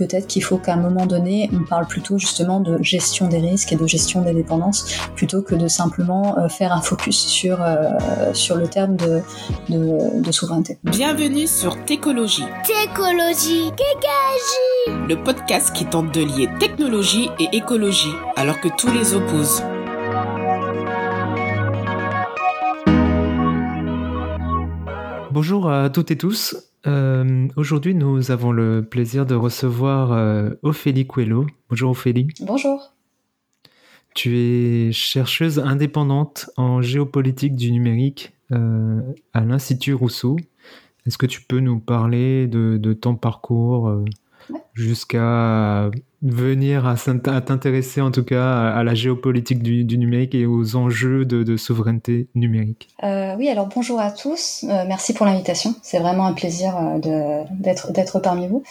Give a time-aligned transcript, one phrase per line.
[0.00, 3.70] peut-être qu'il faut qu'à un moment donné, on parle plutôt justement de gestion des risques
[3.70, 7.90] et de gestion des dépendances, plutôt que de simplement euh, faire un focus sur, euh,
[8.32, 9.20] sur le terme de,
[9.68, 10.78] de, de, souveraineté.
[10.84, 12.46] Bienvenue sur Técologie.
[12.64, 19.12] Técologie, Kékagie Le podcast qui tente de lier technologie et écologie, alors que tous les
[19.12, 19.62] opposent.
[25.30, 26.69] Bonjour à toutes et tous.
[26.86, 31.46] Euh, aujourd'hui, nous avons le plaisir de recevoir euh, Ophélie Coelho.
[31.68, 32.28] Bonjour Ophélie.
[32.40, 32.94] Bonjour.
[34.14, 39.00] Tu es chercheuse indépendante en géopolitique du numérique euh,
[39.34, 40.36] à l'Institut Rousseau.
[41.06, 44.04] Est-ce que tu peux nous parler de, de ton parcours
[44.74, 45.90] jusqu'à
[46.22, 51.56] venir à, t'intéresser en tout cas à, la géopolitique du, numérique et aux enjeux de,
[51.56, 52.88] souveraineté numérique.
[53.02, 57.44] Euh, oui, alors bonjour à tous, euh, merci pour l'invitation, c'est vraiment un plaisir euh,
[57.50, 58.62] d'être parmi vous.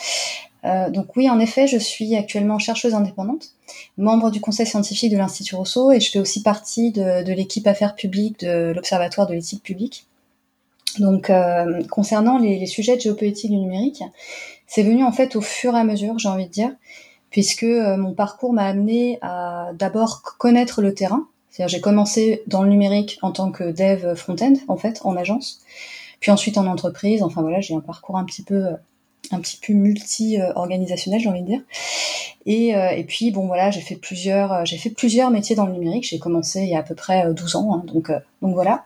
[0.63, 3.50] donc oui, en effet, je suis actuellement chercheuse indépendante,
[3.97, 7.95] membre du conseil scientifique de l'Institut Rousseau et je fais aussi partie de, l'équipe affaires
[7.95, 10.06] publiques de l'Observatoire de l'éthique publique.
[11.00, 11.31] Donc
[11.89, 14.03] concernant les, les sujets de géopolitique du numérique,
[14.67, 16.72] c'est venu en fait au fur et à mesure, j'ai envie de dire,
[17.30, 21.27] puisque euh, mon parcours m'a amené à d'abord connaître le terrain.
[21.49, 25.61] C'est-à-dire j'ai commencé dans le numérique en tant que dev front-end en fait en agence,
[26.19, 27.23] puis ensuite en entreprise.
[27.23, 28.67] Enfin voilà, j'ai un parcours un petit peu
[29.31, 31.61] un petit peu multi-organisationnel, j'ai envie de dire.
[32.45, 35.73] Et, euh, et puis bon voilà, j'ai fait plusieurs j'ai fait plusieurs métiers dans le
[35.73, 36.07] numérique.
[36.07, 38.85] J'ai commencé il y a à peu près 12 ans, hein, donc donc voilà.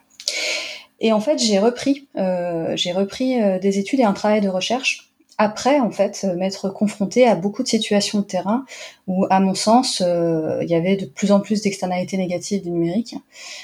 [1.00, 5.13] Et en fait, j'ai repris euh, j'ai repris des études et un travail de recherche
[5.38, 8.66] après, en fait, m'être confronté à beaucoup de situations de terrain
[9.08, 12.70] où, à mon sens, euh, il y avait de plus en plus d'externalités négatives du
[12.70, 13.16] numérique,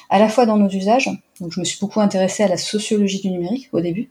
[0.10, 1.10] à la fois dans nos usages.
[1.40, 4.10] Donc, je me suis beaucoup intéressée à la sociologie du numérique au début,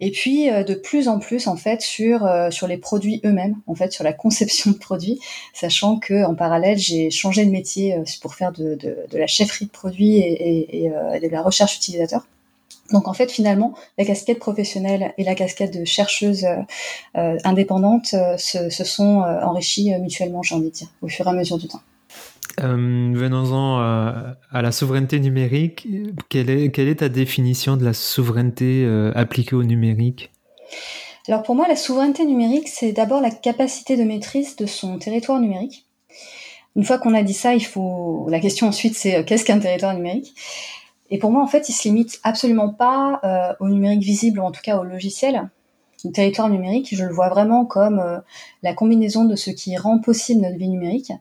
[0.00, 3.56] et puis euh, de plus en plus, en fait, sur euh, sur les produits eux-mêmes,
[3.66, 5.20] en fait, sur la conception de produits,
[5.52, 9.66] sachant que en parallèle, j'ai changé de métier pour faire de, de, de, la chefferie
[9.66, 12.26] de produits et, et, et de la recherche utilisateur.
[12.92, 16.56] Donc en fait, finalement, la casquette professionnelle et la casquette de chercheuse euh,
[17.16, 21.26] euh indépendante euh, se, se, sont euh, enrichies mutuellement, j'ai envie de dire, au fur
[21.26, 21.80] et à mesure du temps.
[22.58, 25.88] Venons-en à la souveraineté numérique.
[26.28, 30.30] Quelle est, quelle est ta définition de la souveraineté appliquée au numérique?
[31.28, 35.40] Alors pour moi, la souveraineté numérique, c'est d'abord la capacité de maîtrise de son territoire
[35.40, 35.86] numérique.
[36.76, 39.94] Une fois qu'on a dit ça, il faut la question ensuite, c'est qu'est-ce qu'un territoire
[39.94, 40.34] numérique?
[41.12, 44.44] Et pour moi, en fait, il se limite absolument pas euh, au numérique visible, ou
[44.44, 45.50] en tout cas au logiciel.
[46.06, 48.18] Le territoire numérique, je le vois vraiment comme euh,
[48.62, 51.12] la combinaison de ce qui rend possible notre vie numérique,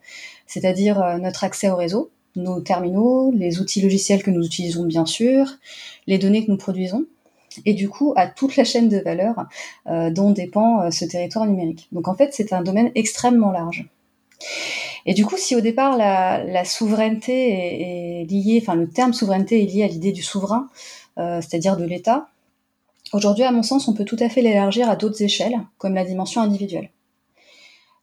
[0.48, 5.06] c'est-à-dire euh, notre accès au réseau, nos terminaux, les outils logiciels que nous utilisons bien
[5.06, 5.58] sûr,
[6.08, 7.06] les données que nous produisons,
[7.66, 9.46] et du coup à toute la chaîne de valeur
[9.86, 11.90] dont dépend ce territoire numérique.
[11.92, 13.90] Donc en fait, c'est un domaine extrêmement large.
[15.06, 19.66] Et du coup, si au départ la, souveraineté est, liée, enfin le terme souveraineté est
[19.66, 20.70] lié à l'idée du souverain,
[21.18, 22.28] euh, c'est-à-dire de l'État,
[23.14, 26.06] aujourd'hui, à mon sens, on peut tout à fait l'élargir à d'autres échelles, comme la
[26.06, 26.90] dimension individuelle.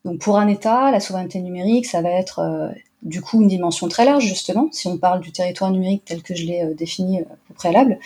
[0.04, 2.68] Donc pour un État, la souveraineté numérique, ça va être euh,
[3.02, 4.68] du coup une dimension très large justement.
[4.72, 7.98] Si on parle du territoire numérique tel que je l'ai euh, défini au préalable,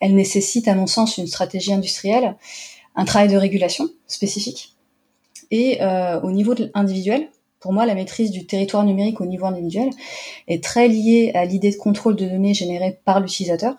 [0.00, 2.36] elle nécessite à mon sens une stratégie industrielle,
[2.96, 4.72] un travail de régulation spécifique.
[5.50, 5.78] Et
[6.22, 7.28] au niveau individuel,
[7.64, 9.88] pour moi, la maîtrise du territoire numérique au niveau individuel
[10.48, 13.74] est très liée à l'idée de contrôle de données générées par l'utilisateur,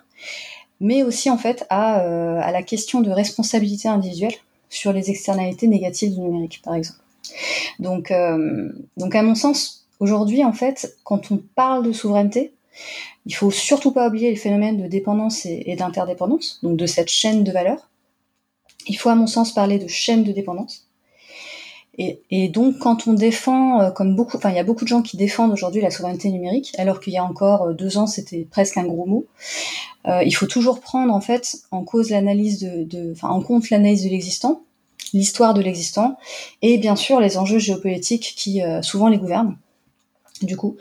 [0.80, 4.34] mais aussi en fait à, euh, à la question de responsabilité individuelle
[4.70, 6.98] sur les externalités négatives du numérique, par exemple.
[7.78, 12.54] Donc, euh, à mon sens, aujourd'hui, en fait, quand on parle de souveraineté,
[13.28, 17.10] il faut surtout pas oublier les phénomènes de dépendance et, et d'interdépendance, donc de cette
[17.10, 17.88] chaîne de valeur.
[18.88, 20.88] Il faut, à mon sens, parler de chaîne de dépendance.
[21.98, 25.02] Et, donc, quand on défend, euh, comme beaucoup, enfin, il y a beaucoup de gens
[25.02, 28.46] qui défendent aujourd'hui la souveraineté numérique, alors qu'il y a encore euh, deux ans, c'était
[28.50, 29.26] presque un gros mot.
[30.06, 34.04] Euh, il faut toujours prendre en fait en cause l'analyse de, enfin, en compte l'analyse
[34.04, 34.62] de l'existant,
[35.14, 36.18] l'histoire de l'existant,
[36.62, 39.58] et bien sûr les enjeux géopolitiques qui souvent les gouvernent.
[40.42, 40.78] Du coup,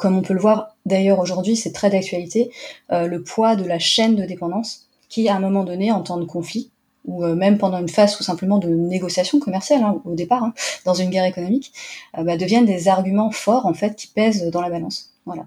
[0.00, 2.50] comme on peut le voir d'ailleurs aujourd'hui, c'est très d'actualité,
[2.90, 6.24] le poids de la chaîne de dépendance qui, à un moment donné, en temps de
[6.24, 6.70] conflit,
[7.08, 10.54] ou euh, même pendant une phase ou simplement de négociation commerciale hein, au départ, hein,
[10.84, 11.72] dans une guerre économique,
[12.16, 15.14] euh, bah, deviennent des arguments forts en fait qui pèsent dans la balance.
[15.24, 15.46] Voilà.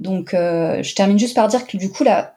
[0.00, 2.36] Donc, euh, je termine juste par dire que du coup, là,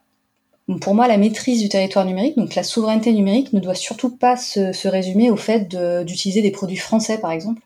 [0.82, 4.36] pour moi, la maîtrise du territoire numérique, donc la souveraineté numérique, ne doit surtout pas
[4.36, 5.74] se, se résumer au fait
[6.06, 7.62] d'utiliser des produits français, par exemple,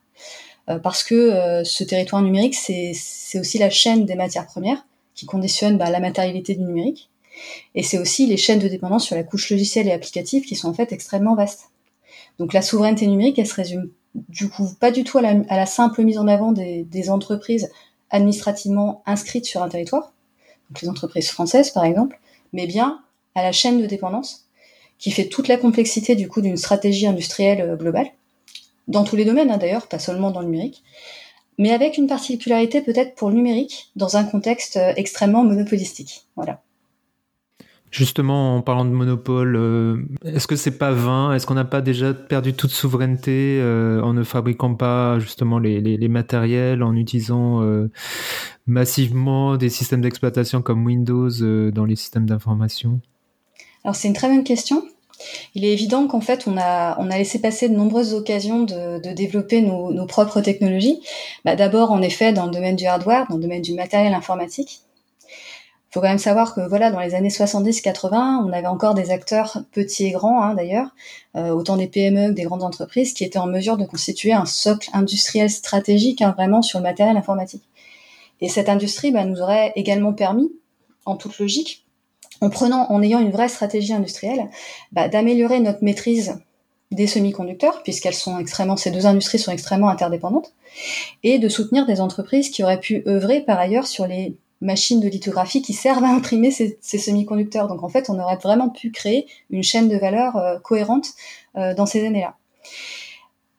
[0.84, 4.86] parce que ce territoire numérique, c'est aussi la chaîne des matières premières
[5.16, 7.11] qui conditionne bah, la matérialité du numérique.
[7.76, 10.70] Et c'est aussi les chaînes de dépendance sur la couche logicielle et applicative qui sont
[10.70, 11.70] en fait extrêmement vastes.
[12.40, 16.04] Donc la souveraineté numérique, elle se résume du coup pas du tout à la, simple
[16.04, 17.70] mise en avant des, entreprises
[18.10, 20.12] administrativement inscrites sur un territoire,
[20.70, 22.20] donc les entreprises françaises par exemple,
[22.52, 23.00] mais bien
[23.36, 24.48] à la chaîne de dépendance
[24.98, 28.08] qui fait toute la complexité du coup d'une stratégie industrielle euh, globale,
[28.88, 30.84] dans tous les domaines hein, d'ailleurs, pas seulement dans le numérique,
[31.58, 36.26] mais avec une particularité peut-être pour le numérique dans un contexte euh, extrêmement monopolistique.
[36.36, 36.62] Voilà.
[37.92, 41.34] Justement, en parlant de monopole, euh, est-ce que c'est pas vain?
[41.34, 46.08] Est-ce qu'on n'a pas déjà perdu toute souveraineté euh, en ne fabriquant pas justement les,
[46.08, 47.92] matériels, en utilisant euh,
[48.66, 51.30] massivement des systèmes d'exploitation comme Windows
[51.72, 53.02] dans les systèmes d'information?
[53.84, 54.84] Alors c'est une très bonne question.
[55.54, 59.14] Il est évident qu'en fait, on a, on a laissé passer de nombreuses occasions de,
[59.14, 61.02] développer nos, nos, propres technologies.
[61.44, 64.82] Bah, D'abord, en effet, dans le domaine du hardware, dans le domaine du matériel informatique
[65.92, 69.64] faut quand même savoir que voilà, dans les années 70-80, on avait encore des acteurs
[69.74, 70.96] petits et grands hein, d'ailleurs,
[71.36, 74.46] euh, autant des PME que des grandes entreprises, qui étaient en mesure de constituer un
[74.46, 77.64] socle industriel stratégique hein, vraiment sur le matériel informatique.
[78.40, 80.52] Et cette industrie bah, nous aurait également permis,
[81.06, 81.86] en toute logique,
[82.40, 84.50] en prenant, en ayant une vraie stratégie industrielle,
[84.94, 86.40] bah, d'améliorer notre maîtrise
[86.92, 90.54] des semi-conducteurs, puisqu'elles sont extrêmement, ces deux industries sont extrêmement interdépendantes,
[91.24, 95.08] et de soutenir des entreprises qui auraient pu œuvrer par ailleurs sur les machines de
[95.08, 97.68] lithographie qui servent à imprimer ces, semi-conducteurs.
[97.68, 101.10] Donc en fait, on aurait vraiment pu créer une chaîne de valeur euh, cohérente
[101.58, 102.36] euh, dans ces années-là.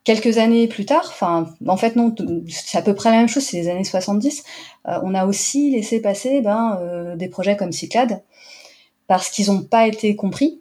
[0.04, 2.12] Quelques années plus tard, enfin en fait non,
[2.48, 4.42] c'est à peu près la même chose, c'est les années 70,
[4.88, 8.20] euh, on a aussi laissé passer ben, des projets comme Cyclade
[9.06, 10.60] parce qu'ils n'ont pas été compris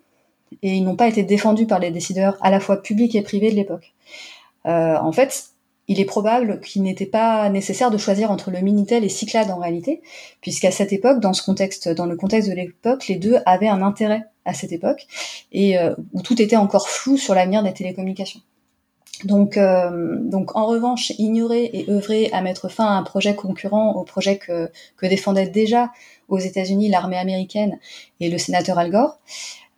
[0.61, 3.49] et ils n'ont pas été défendus par les décideurs à la fois publics et privés
[3.49, 3.93] de l'époque.
[4.65, 5.50] en fait,
[5.91, 9.57] il est probable qu'il n'était pas nécessaire de choisir entre le Minitel et Cyclade en
[9.57, 10.01] réalité,
[10.39, 13.81] puisqu'à cette époque, dans ce contexte, dans le contexte de l'époque, les deux avaient un
[13.81, 15.05] intérêt à cette époque
[15.51, 18.39] et euh, où tout était encore flou sur l'avenir des télécommunications.
[19.25, 23.91] Donc, euh, donc en revanche, ignorer et œuvrer à mettre fin à un projet concurrent
[23.91, 25.91] au projet que, que défendait déjà
[26.29, 27.79] aux États-Unis l'armée américaine
[28.21, 29.19] et le sénateur Al Gore,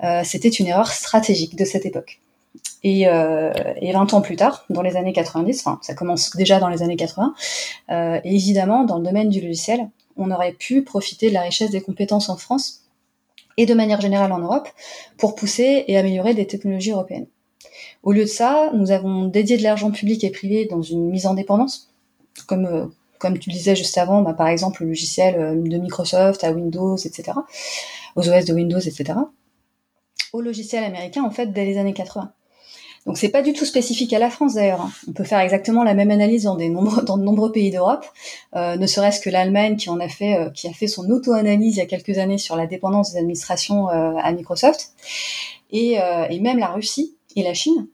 [0.03, 2.19] euh, c'était une erreur stratégique de cette époque.
[2.83, 6.59] Et, euh, et 20 ans plus tard, dans les années 90, enfin ça commence déjà
[6.59, 7.33] dans les années 80,
[7.91, 11.71] euh, et évidemment dans le domaine du logiciel, on aurait pu profiter de la richesse
[11.71, 12.81] des compétences en France
[13.55, 14.67] et de manière générale en Europe
[15.17, 17.27] pour pousser et améliorer des technologies européennes.
[18.03, 21.25] Au lieu de ça, nous avons dédié de l'argent public et privé dans une mise
[21.25, 21.89] en dépendance,
[22.47, 22.85] comme euh,
[23.17, 26.51] comme tu le disais juste avant, bah, par exemple le logiciel euh, de Microsoft à
[26.51, 27.31] Windows, etc.,
[28.17, 29.13] aux OS de Windows, etc.,
[30.33, 32.33] au logiciel américain en fait dès les années 80.
[33.05, 34.81] Donc c'est pas du tout spécifique à la France d'ailleurs.
[34.81, 34.91] Hein.
[35.07, 38.05] On peut faire exactement la même analyse dans, de nombreux pays d'Europe,
[38.55, 41.75] euh, ne serait-ce que l'Allemagne qui en a fait, euh, qui a fait son auto-analyse
[41.75, 44.93] il y a quelques années sur la dépendance des administrations euh, à Microsoft,
[45.71, 45.97] et,
[46.29, 47.87] et, même la Russie et la Chine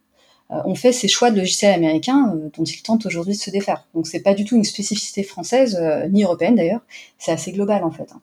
[0.50, 3.88] ont fait ces choix de logiciels américains dont ils tentent aujourd'hui de se défaire.
[3.94, 5.82] Donc c'est pas du tout une spécificité française
[6.12, 6.82] ni européenne d'ailleurs,
[7.18, 8.10] c'est assez global en fait.
[8.12, 8.20] Hein.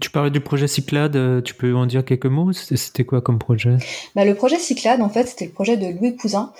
[0.00, 2.52] Tu parlais du projet Cyclade, euh, tu peux en dire quelques mots?
[2.52, 3.76] C'était quoi comme projet?
[4.14, 6.52] Bah, Le projet Cyclade, en fait, c'était le projet de Louis Cousin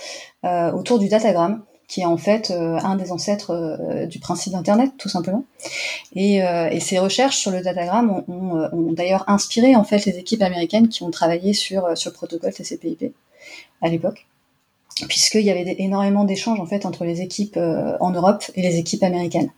[0.44, 4.92] euh, autour du datagramme, qui est en fait euh, un des ancêtres du principe d'Internet,
[4.98, 5.44] tout simplement.
[6.14, 10.88] Et, et, ces recherches sur le datagramme ont, d'ailleurs inspiré en fait les équipes américaines
[10.88, 13.14] qui ont travaillé sur le protocole TCP/IP
[13.82, 14.26] à l'époque
[15.08, 18.78] puisqu'il y avait énormément d'échanges en fait entre les équipes euh, en Europe et les
[18.78, 19.50] équipes américaines.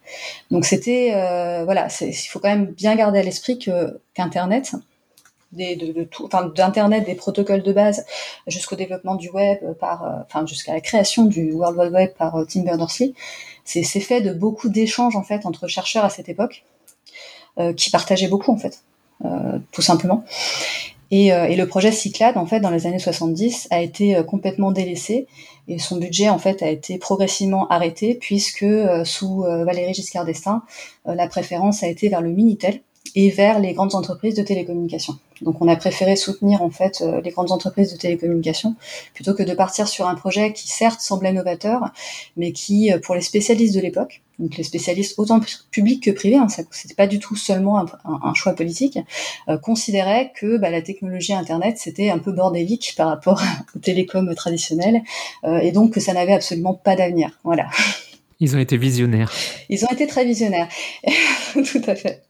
[0.50, 4.74] Donc c'était euh, voilà, il faut quand même bien garder à l'esprit que qu'Internet,
[6.24, 8.04] enfin d'internet, des protocoles de base
[8.46, 12.44] jusqu'au développement du web par, euh, enfin jusqu'à la création du World Wide Web par
[12.48, 13.14] Tim Berners-Lee,
[13.64, 16.64] c'est fait de beaucoup d'échanges en fait entre chercheurs à cette époque
[17.76, 18.82] qui partageaient beaucoup en fait,
[19.72, 20.24] tout simplement.
[21.10, 24.22] Et, euh, et, le projet Cyclade, en fait, dans les années 70, a été euh,
[24.22, 25.26] complètement délaissé.
[25.68, 30.62] Et son budget, en fait, a été progressivement arrêté puisque euh, sous Valérie Giscard d'Estaing,
[31.04, 32.80] la préférence a été vers le Minitel
[33.14, 35.18] et vers les grandes entreprises de télécommunications.
[35.42, 38.74] Donc on a préféré soutenir en fait euh, les grandes entreprises de télécommunications
[39.14, 41.92] plutôt que de partir sur un projet qui certes semblait novateur,
[42.36, 46.36] mais qui euh, pour les spécialistes de l'époque, donc les spécialistes autant publics que privés,
[46.36, 48.98] hein, c'était pas du tout seulement un, choix politique,
[49.48, 53.42] euh, considéraient que bah, la technologie Internet c'était un peu bordélique par rapport
[53.74, 55.02] aux télécoms traditionnels
[55.44, 57.30] euh, et donc que ça n'avait absolument pas d'avenir.
[57.44, 57.68] Voilà.
[58.38, 59.32] Ils ont été visionnaires.
[59.70, 60.68] Ils ont été très visionnaires,
[61.54, 62.25] tout à fait.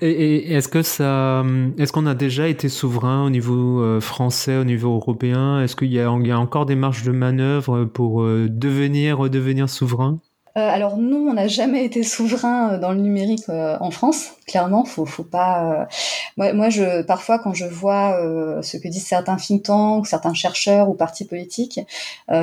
[0.00, 1.44] Et, est-ce que ça,
[1.78, 5.60] est-ce qu'on a déjà été souverain au niveau euh, français, au niveau européen?
[5.60, 10.20] Est-ce qu'il y, a encore des marges de manœuvre pour euh, devenir, redevenir souverain?
[10.56, 14.30] Alors nous, on n'a jamais été souverain euh, dans le numérique euh, en France.
[14.46, 15.88] Clairement, faut, faut pas.
[16.36, 18.18] Moi, moi, je parfois quand je vois
[18.62, 21.80] ce que disent certains think tanks, certains chercheurs ou partis politiques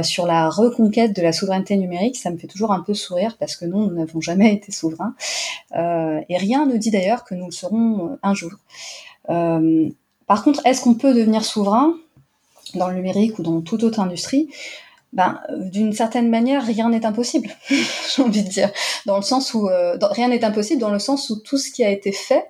[0.01, 3.55] sur la reconquête de la souveraineté numérique, ça me fait toujours un peu sourire parce
[3.55, 5.13] que nous, nous n'avons jamais été souverains
[5.75, 8.53] et rien ne dit d'ailleurs que nous le serons un jour.
[9.27, 11.93] par contre, est-ce qu'on peut devenir souverain
[12.73, 14.49] dans le numérique ou dans toute autre industrie?
[15.13, 18.71] Ben, d'une certaine manière, rien n'est impossible, j'ai envie de dire,
[19.05, 21.83] dans le sens où euh, rien n'est impossible, dans le sens où tout ce qui
[21.83, 22.45] a été fait,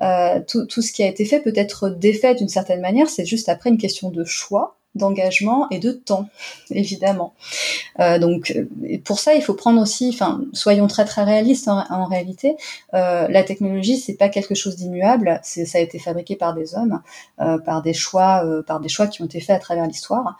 [0.00, 3.08] euh, tout, tout, ce qui a été fait peut être défait d'une certaine manière.
[3.08, 6.28] C'est juste après une question de choix d'engagement et de temps,
[6.70, 7.34] évidemment.
[8.00, 8.56] Euh, donc
[9.04, 12.56] pour ça, il faut prendre aussi, enfin, soyons très très réalistes en, réalité.
[12.94, 15.40] Euh, la technologie, c'est pas quelque chose d'immuable.
[15.42, 17.00] Ça a été fabriqué par des hommes,
[17.40, 20.36] euh, par des choix, euh, par des choix qui ont été faits à travers l'histoire.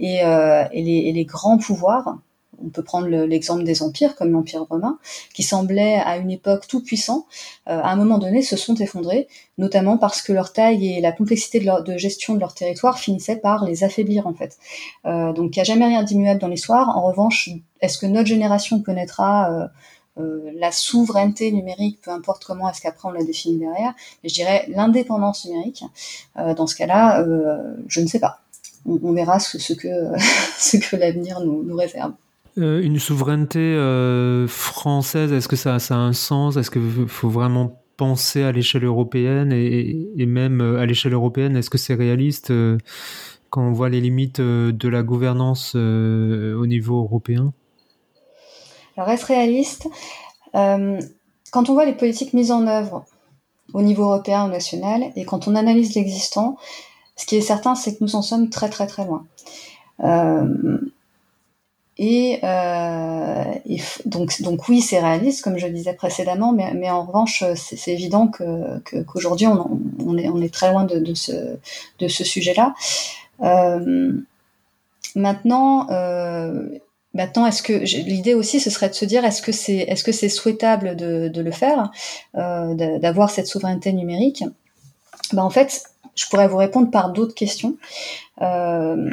[0.00, 2.18] Euh, et les grands pouvoirs,
[2.64, 4.98] on peut prendre l'exemple des empires comme l'Empire romain,
[5.34, 7.26] qui semblait à une époque tout puissant,
[7.68, 11.12] euh, à un moment donné se sont effondrés, notamment parce que leur taille et la
[11.12, 14.58] complexité de, gestion de leur territoire finissaient par les affaiblir en fait.
[15.06, 16.96] Euh, donc il n'y a jamais rien d'immuable dans l'histoire.
[16.96, 19.66] En revanche, est-ce que notre génération connaîtra euh,
[20.18, 24.34] euh, la souveraineté numérique, peu importe comment est-ce qu'après on la définit derrière, mais je
[24.34, 25.84] dirais l'indépendance numérique.
[26.34, 27.22] Dans ce cas-là,
[27.86, 28.40] je ne sais pas.
[28.86, 32.12] On, verra ce, que, l'avenir nous réserve.
[32.58, 36.56] Euh, une souveraineté euh, française, est-ce que ça, a un sens?
[36.56, 41.68] Est-ce qu'il faut vraiment penser à l'échelle européenne et, même euh, à l'échelle européenne, est-ce
[41.68, 42.52] que c'est réaliste
[43.50, 47.52] quand on voit les limites de la gouvernance au niveau européen?
[48.96, 49.88] Alors, est-ce réaliste?
[50.52, 53.04] Quand on voit les politiques mises en œuvre
[53.74, 56.56] au niveau européen ou national, et quand on analyse l'existant,
[57.16, 59.26] ce qui est certain, c'est que nous en sommes très très très loin.
[61.98, 63.44] Et, euh,
[64.04, 67.92] donc, donc oui, c'est réaliste, comme je le disais précédemment, mais, mais en revanche, c'est
[67.92, 71.56] évident que qu'aujourd'hui, on, on, est, on est très loin de, de ce,
[71.98, 72.74] de ce sujet-là.
[73.42, 74.12] Euh,
[75.14, 76.68] maintenant, euh,
[77.14, 80.12] maintenant, est-ce que l'idée aussi, ce serait de se dire, est-ce que c'est est-ce que
[80.12, 81.90] c'est souhaitable de, de, le faire,
[82.34, 84.44] euh, d'avoir cette souveraineté numérique?
[85.32, 85.82] Ben, en fait,
[86.14, 87.76] je pourrais vous répondre par d'autres questions.
[88.42, 89.10] Euh,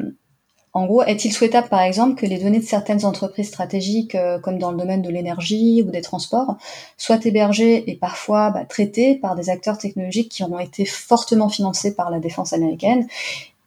[0.75, 4.58] en gros, est-il souhaitable, par exemple, que les données de certaines entreprises stratégiques, euh, comme
[4.58, 6.58] dans le domaine de l'énergie ou des transports,
[6.98, 11.94] soient hébergées et parfois bah, traitées par des acteurs technologiques qui ont été fortement financés
[11.94, 13.08] par la défense américaine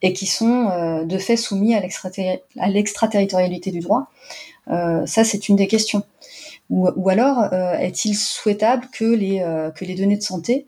[0.02, 4.08] et qui sont euh, de fait soumis à l'extraterritorialité du droit?
[4.68, 6.02] Euh, Ça, c'est une des questions.
[6.70, 7.44] Ou, alors,
[7.78, 10.66] est-il souhaitable que les, données de santé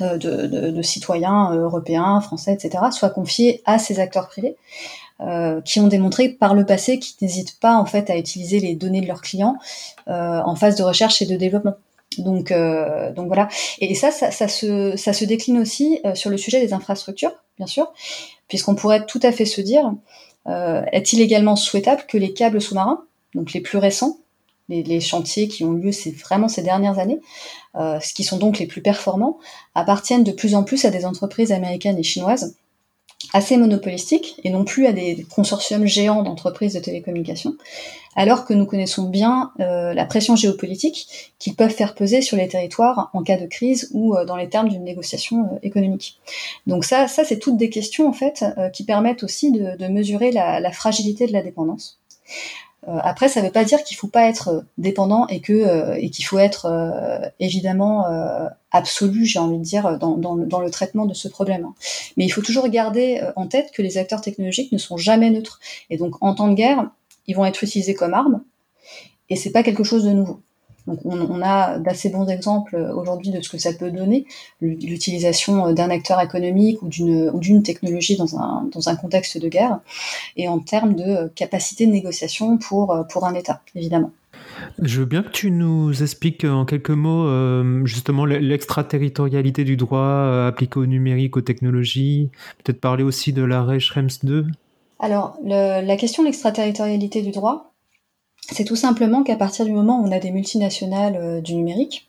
[0.00, 4.58] de, citoyens européens, français, etc., soient confiées à ces acteurs privés?
[5.20, 8.74] Euh, qui ont démontré par le passé qu'ils n'hésitent pas en fait à utiliser les
[8.74, 9.56] données de leurs clients
[10.08, 11.74] euh, en phase de recherche et de développement.
[12.18, 13.48] Donc, euh, donc voilà.
[13.80, 17.32] Et, ça, ça, ça, se, ça se décline aussi euh, sur le sujet des infrastructures,
[17.58, 17.92] bien sûr,
[18.48, 19.92] puisqu'on pourrait tout à fait se dire
[20.46, 24.18] euh, est-il également souhaitable que les câbles sous-marins, donc les plus récents,
[24.68, 27.20] les, les, chantiers qui ont lieu c'est vraiment ces dernières années,
[27.76, 29.38] euh, qui sont donc les plus performants,
[29.74, 32.56] appartiennent de plus en plus à des entreprises américaines et chinoises
[33.32, 37.56] assez monopolistiques et non plus à des consortiums géants d'entreprises de télécommunications,
[38.16, 42.48] alors que nous connaissons bien euh, la pression géopolitique qu'ils peuvent faire peser sur les
[42.48, 46.18] territoires en cas de crise ou euh, dans les termes d'une négociation euh, économique.
[46.66, 50.32] Donc ça, ça c'est toutes des questions en fait qui permettent aussi de, de mesurer
[50.32, 51.98] la, la, fragilité de la dépendance.
[52.86, 56.10] Après, ça ne veut pas dire qu'il ne faut pas être dépendant et que et
[56.10, 56.66] qu'il faut être
[57.40, 58.06] évidemment
[58.70, 61.68] absolue, j'ai envie de dire, dans, dans, dans, le traitement de ce problème.
[62.16, 65.30] Mais il faut toujours garder euh, en tête que les acteurs technologiques ne sont jamais
[65.30, 65.60] neutres.
[65.90, 66.90] Et donc, en temps de guerre,
[67.26, 68.42] ils vont être utilisés comme armes,
[69.28, 70.40] et c'est pas quelque chose de nouveau.
[70.88, 74.26] Donc, on, on a d'assez bons exemples euh, aujourd'hui de ce que ça peut donner,
[74.60, 79.38] l'utilisation euh, d'un acteur économique ou d'une ou d'une technologie dans un, dans un contexte
[79.38, 79.78] de guerre,
[80.36, 84.10] et en termes de capacité de négociation pour, pour un État, évidemment.
[84.80, 89.98] Je veux bien que tu nous expliques en quelques mots euh, justement l'extraterritorialité du droit
[89.98, 92.30] euh, appliqué au numérique, aux technologies,
[92.62, 94.46] peut-être parler aussi de l'arrêt Schrems 2
[94.98, 97.67] Alors, le, la question de l'extraterritorialité du droit,
[98.50, 102.08] c'est tout simplement qu'à partir du moment où on a des multinationales euh, du numérique,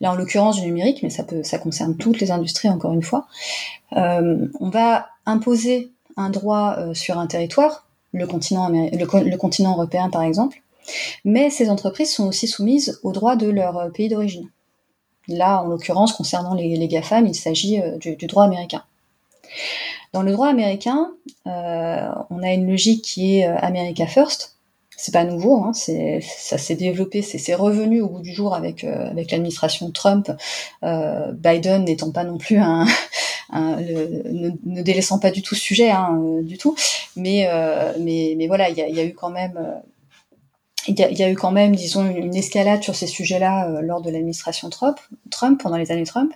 [0.00, 3.02] là en l'occurrence du numérique, mais ça, peut, ça concerne toutes les industries encore une
[3.02, 3.26] fois,
[3.96, 8.70] euh, on va imposer un droit euh, sur un territoire, le continent,
[9.72, 10.60] européen par exemple,
[11.24, 14.48] mais ces entreprises sont aussi soumises aux droits de leur pays d'origine.
[15.28, 18.84] Là, en l'occurrence, concernant les, GAFAM, il s'agit du, du, droit américain.
[20.12, 21.10] Dans le droit américain,
[21.44, 24.55] on a une logique qui est America First,
[24.96, 29.10] c'est pas nouveau, hein, ça s'est développé, c'est revenu au bout du jour avec euh,
[29.10, 30.30] avec l'administration Trump,
[30.82, 32.86] euh, Biden n'étant pas non plus un,
[33.52, 36.76] ne, ne, délaissant pas du tout ce sujet, hein, du tout,
[37.16, 37.48] mais
[38.00, 39.58] mais mais voilà, il y a, y a, eu quand même
[40.88, 44.10] il y, a, eu quand même, disons, une, escalade sur ces sujets-là euh, lors de
[44.10, 44.98] l'administration Trump,
[45.62, 46.32] pendant les années Trump.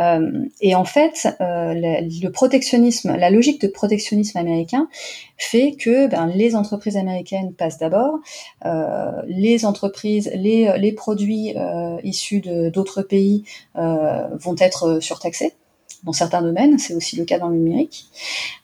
[0.00, 4.88] Euh, et en fait, euh, le, protectionnisme, la logique de protectionnisme américain
[5.36, 8.18] fait que ben, les entreprises américaines passent d'abord,
[9.26, 11.54] les entreprises, les produits
[12.02, 13.44] issus d'autres pays
[13.74, 15.54] vont être surtaxés
[16.04, 18.06] dans certains domaines, c'est aussi le cas dans le numérique.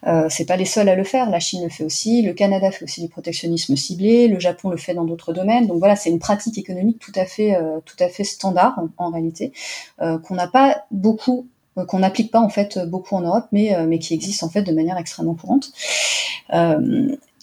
[0.07, 2.71] Euh, c'est pas les seuls à le faire, la Chine le fait aussi, le Canada
[2.71, 5.67] fait aussi du protectionnisme ciblé, le Japon le fait dans d'autres domaines.
[5.67, 9.11] Donc voilà, c'est une pratique économique tout à fait, euh, tout à fait standard en,
[9.11, 9.53] réalité,
[10.00, 13.75] euh, qu'on n'a pas beaucoup euh, qu'on n'applique pas en fait beaucoup en Europe, mais,
[13.87, 15.73] mais qui existe en fait de manière extrêmement courante.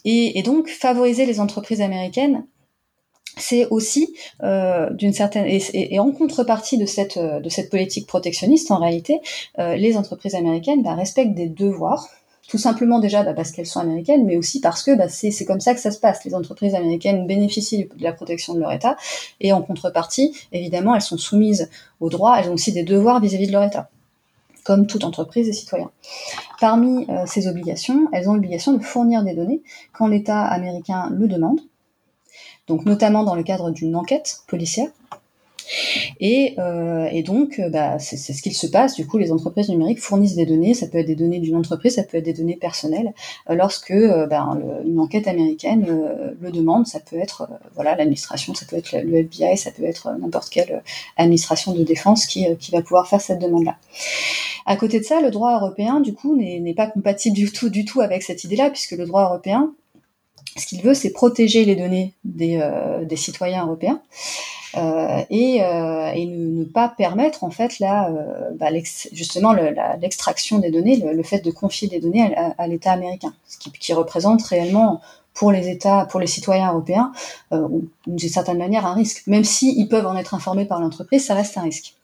[0.04, 2.44] Et, et, donc favoriser les entreprises américaines,
[3.38, 8.78] c'est aussi euh, d'une certaine et, en contrepartie de cette de cette politique protectionniste en
[8.78, 9.20] réalité
[9.60, 12.10] euh, les entreprises américaines bah, respectent des devoirs
[12.48, 15.62] tout simplement déjà bah, parce qu'elles sont américaines mais aussi parce que bah, c'est comme
[15.62, 18.98] ça que ça se passe les entreprises américaines bénéficient de la protection de leur État
[19.40, 21.70] et en contrepartie évidemment elles sont soumises
[22.00, 23.90] aux droits elles ont aussi des devoirs vis-à-vis de leur État
[24.64, 25.90] comme toute entreprise et citoyen.
[26.60, 31.28] Parmi euh, ces obligations, elles ont l'obligation de fournir des données quand l'État américain le
[31.28, 31.60] demande,
[32.68, 34.88] donc notamment dans le cadre d'une enquête policière.
[36.20, 38.96] Et, euh, donc, euh, bah, c'est ce qu'il se passe.
[38.96, 40.74] Du coup, les entreprises numériques fournissent des données.
[40.74, 43.13] Ça peut être des données d'une entreprise, ça peut être des données personnelles.
[43.50, 45.86] Euh, lorsque ben, une enquête américaine
[46.39, 50.12] le demande, ça peut être voilà l'administration, ça peut être le FBI, ça peut être
[50.20, 50.84] n'importe quelle
[51.18, 53.77] administration de défense qui, qui va pouvoir faire cette demande-là.
[54.65, 57.86] À côté de ça, le droit européen, du coup, n'est pas compatible du tout, du
[57.86, 59.74] tout avec cette idée-là, puisque le droit européen,
[60.62, 64.01] ce qu'il veut, c'est protéger les données des, euh, citoyens européens
[64.77, 67.82] euh, et, euh, ne, pas permettre en fait
[68.56, 68.68] bah,
[69.12, 73.94] justement l'extraction des données, le, fait de confier des données à, l'État américain, ce qui,
[73.94, 75.01] représente réellement
[75.34, 77.12] pour les États, pour les citoyens européens,
[78.08, 79.27] d'une certaine manière un risque.
[79.27, 81.96] Même s'ils ils peuvent en être informés par l'entreprise, ça reste un risque.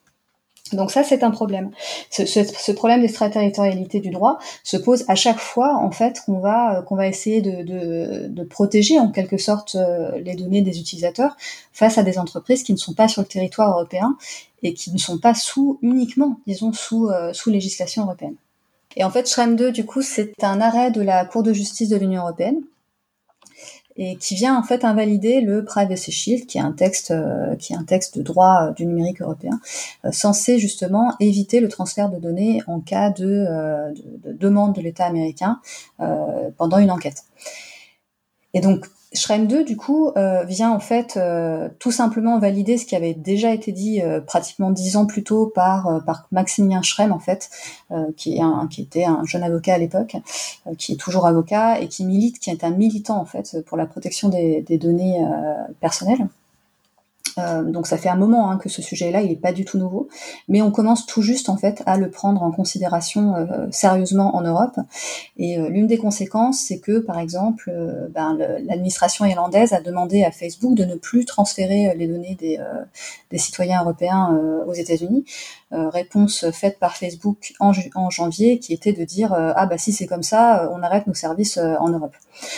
[0.73, 1.71] Donc ça, c'est un problème.
[2.09, 6.95] Ce, problème d'extraterritorialité du droit se pose à chaque fois, en fait, qu'on va qu'on
[6.95, 11.35] va essayer de, de, de, protéger en quelque sorte euh, les données des utilisateurs
[11.73, 14.17] face à des entreprises qui ne sont pas sur le territoire européen
[14.63, 18.35] et qui ne sont pas sous uniquement, disons, sous euh, sous législation européenne.
[18.95, 21.89] Et en fait, Schrems 2, du coup, c'est un arrêt de la Cour de justice
[21.89, 22.61] de l'Union européenne
[23.97, 27.73] et qui vient en fait invalider le Privacy Shield, qui est un texte, euh, qui
[27.73, 29.59] est un texte de droit euh, du numérique européen,
[30.05, 33.47] euh, censé justement éviter le transfert de données en cas de,
[34.23, 35.59] de demande de l'État américain
[36.57, 37.23] pendant une enquête.
[38.53, 42.85] Et donc Schremm 2, du coup, euh, vient en fait euh, tout simplement valider ce
[42.85, 47.13] qui avait déjà été dit euh, pratiquement dix ans plus tôt par, par Maximilien Schremm,
[47.13, 47.49] en fait,
[48.17, 50.17] qui, est qui était un jeune avocat à l'époque,
[50.77, 53.85] qui est toujours avocat et qui milite, qui est un militant en fait pour la
[53.85, 55.25] protection des, des données
[55.79, 56.27] personnelles.
[57.37, 59.77] Euh, donc ça fait un moment hein, que ce sujet-là, il n'est pas du tout
[59.77, 60.07] nouveau,
[60.47, 64.41] mais on commence tout juste en fait à le prendre en considération euh, sérieusement en
[64.41, 64.77] Europe.
[65.37, 67.71] Et euh, l'une des conséquences, c'est que par exemple,
[68.13, 72.59] ben, l'administration irlandaise a demandé à Facebook de ne plus transférer les données des,
[73.31, 75.25] des citoyens européens aux États-Unis.
[75.71, 80.23] Réponse faite par Facebook en, janvier, qui était de dire ah bah si c'est comme
[80.23, 82.15] ça, on arrête nos services en Europe.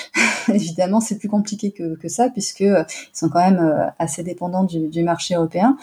[0.54, 5.36] Évidemment, c'est plus compliqué que, ça puisque ils sont quand même assez dépendants du, marché
[5.36, 5.78] européen.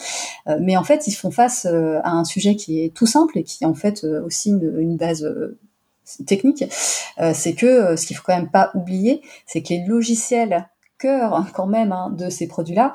[0.47, 3.37] Euh, mais en fait, ils font face euh, à un sujet qui est tout simple
[3.37, 5.27] et qui est en fait euh, aussi une, base
[6.25, 6.63] technique.
[7.33, 11.67] c'est que ce qu'il faut quand même pas oublier, c'est que les logiciels cœur quand
[11.67, 12.93] même hein, de ces produits-là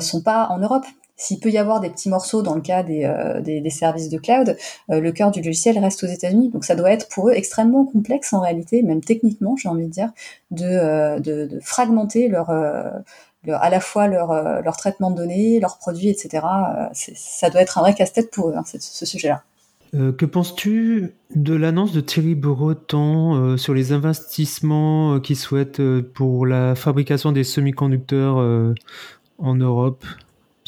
[0.00, 0.84] sont pas en Europe.
[1.20, 3.08] S'il peut y avoir des petits morceaux dans le cas des,
[3.44, 4.56] des, services de cloud,
[4.88, 6.48] le cœur du logiciel reste aux États-Unis.
[6.48, 9.90] Donc ça doit être pour eux extrêmement complexe en réalité, même techniquement, j'ai envie de
[9.90, 10.10] dire,
[10.50, 12.50] de, de fragmenter leur,
[13.48, 16.44] à la fois leur, euh, traitement de données, leurs produits, etc.
[16.44, 19.42] Euh, ça doit être un vrai casse-tête pour eux, hein, ce sujet-là.
[19.94, 25.82] Euh, que penses-tu de l'annonce de Thierry Breton sur les investissements qu'il souhaite
[26.14, 28.74] pour la fabrication des semi-conducteurs
[29.38, 30.04] en Europe?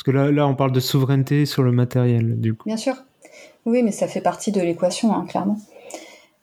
[0.05, 2.65] Parce que là, on parle de souveraineté sur le matériel, du coup.
[2.67, 2.97] Bien sûr.
[3.67, 5.59] Oui, mais ça fait partie de l'équation, hein, clairement.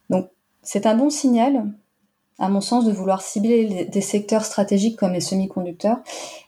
[0.10, 0.30] Donc,
[0.62, 1.66] c'est un bon signal
[2.40, 5.98] à mon sens, de vouloir cibler des secteurs stratégiques comme les semi-conducteurs,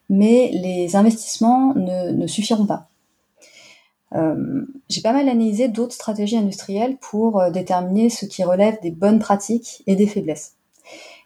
[0.10, 2.88] mais les investissements ne, suffiront pas.
[4.15, 8.91] Euh, j'ai pas mal analysé d'autres stratégies industrielles pour euh, déterminer ce qui relève des
[8.91, 10.56] bonnes pratiques et des faiblesses.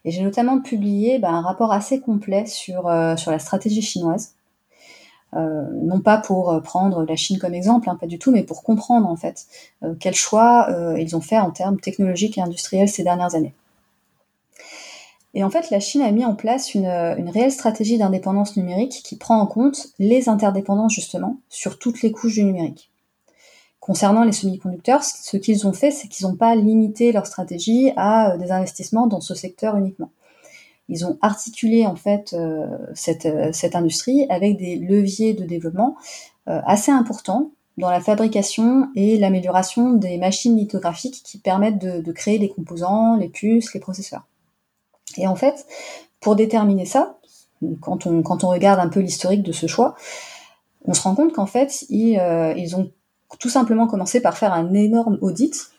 [0.04, 4.35] Et j'ai notamment publié bah, un rapport assez complet sur, sur la stratégie chinoise.
[5.36, 9.08] Non pas pour prendre la Chine comme exemple, hein, pas du tout, mais pour comprendre
[9.08, 9.48] en fait
[10.00, 13.54] quels choix ils ont fait en termes technologiques et industriels ces dernières années.
[15.36, 19.18] Et en fait, la Chine a mis en place une, réelle stratégie d'indépendance numérique qui
[19.18, 22.90] prend en compte les interdépendances justement sur toutes les couches du numérique.
[23.82, 28.32] Concernant les semi-conducteurs, ce qu'ils ont fait, c'est qu'ils n'ont pas limité leur stratégie à
[28.32, 30.10] euh, des investissements dans ce secteur uniquement.
[30.88, 35.96] Ils ont articulé en fait euh, cette, euh, cette, industrie avec des leviers de développement
[36.48, 42.38] assez importants dans la fabrication et l'amélioration des machines lithographiques qui permettent de, de créer
[42.38, 44.28] les composants, les puces, les processeurs.
[45.18, 45.66] Et en fait,
[46.20, 47.18] pour déterminer ça,
[47.82, 49.96] quand on, quand on regarde un peu l'historique de ce choix,
[50.86, 52.92] on se rend compte qu'en fait, ils, euh, ils ont
[53.40, 55.72] tout simplement commencé par faire un énorme audit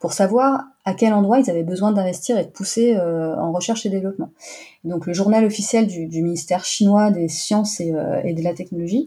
[0.00, 3.86] pour savoir à quel endroit ils avaient besoin d'investir et de pousser euh, en recherche
[3.86, 4.30] et développement.
[4.82, 8.54] Donc le journal officiel du, du ministère chinois des sciences et, euh, et, de la
[8.54, 9.06] technologie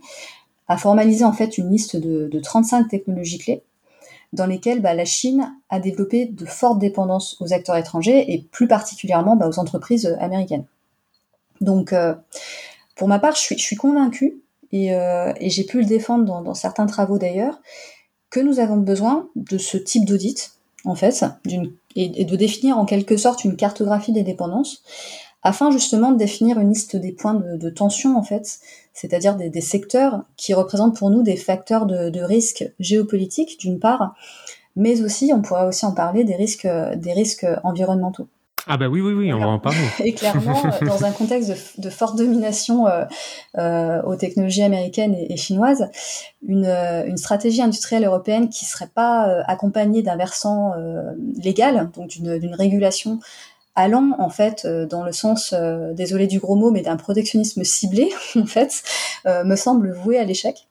[0.69, 3.63] a formalisé en fait une liste de, de 35 technologies clés
[4.33, 8.67] dans lesquels bah, la Chine a développé de fortes dépendances aux acteurs étrangers et plus
[8.67, 10.65] particulièrement bah, aux entreprises américaines.
[11.61, 12.15] Donc, euh,
[12.95, 16.25] pour ma part, je suis, je suis convaincue, et, euh, et j'ai pu le défendre
[16.25, 17.61] dans, dans certains travaux d'ailleurs,
[18.31, 20.53] que nous avons besoin de ce type d'audit,
[20.85, 21.25] en fait,
[21.95, 24.83] et, de définir en quelque sorte une cartographie des dépendances,
[25.41, 28.59] afin justement de définir une liste des points de, tension, en fait,
[28.93, 33.79] c'est-à-dire des, des, secteurs qui représentent pour nous des facteurs de, de risque géopolitique d'une
[33.79, 34.15] part,
[34.75, 38.27] mais aussi, on pourrait aussi en parler, des risques, des risques environnementaux.
[38.67, 39.85] Ah bah oui, oui, oui, on va en parler.
[39.99, 43.03] Et clairement, dans un contexte de, de forte domination euh,
[43.57, 45.89] euh, aux technologies américaines et, et chinoises,
[46.47, 52.09] une, une, stratégie industrielle européenne qui serait pas euh, accompagnée d'un versant euh, légal, donc
[52.09, 53.19] d'une régulation
[53.75, 57.63] allant en fait euh, dans le sens, euh, désolé du gros mot, mais d'un protectionnisme
[57.63, 58.83] ciblé en fait,
[59.25, 60.67] euh, me semble voué à l'échec.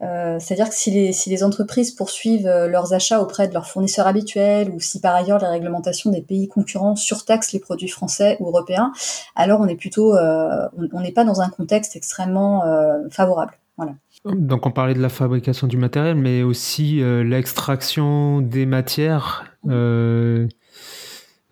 [0.00, 4.70] C'est-à-dire que si les, si les entreprises poursuivent leurs achats auprès de leurs fournisseurs habituels
[4.70, 8.92] ou si par ailleurs la réglementation des pays concurrents surtaxe les produits français ou européens,
[9.36, 12.62] alors on est plutôt, on n'est pas dans un contexte extrêmement
[13.10, 13.52] favorable.
[13.76, 13.92] Voilà.
[14.24, 19.44] Donc on parlait de la fabrication du matériel, mais aussi l'extraction des matières.
[19.68, 20.48] Euh,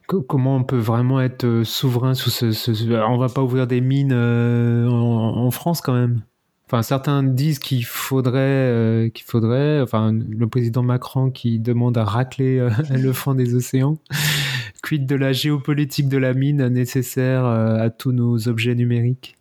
[0.07, 2.71] comment on peut vraiment être euh, souverain sous ce, ce,
[3.09, 6.23] on va pas ouvrir des mines euh, en, en, France quand même.
[6.71, 12.05] Enfin, certains disent qu'il faudrait, euh, qu'il faudrait, enfin, le président Macron qui demande à
[12.05, 13.97] racler euh, le fond des océans.
[14.83, 19.39] Quid de la géopolitique de la mine nécessaire euh, à tous nos objets numériques?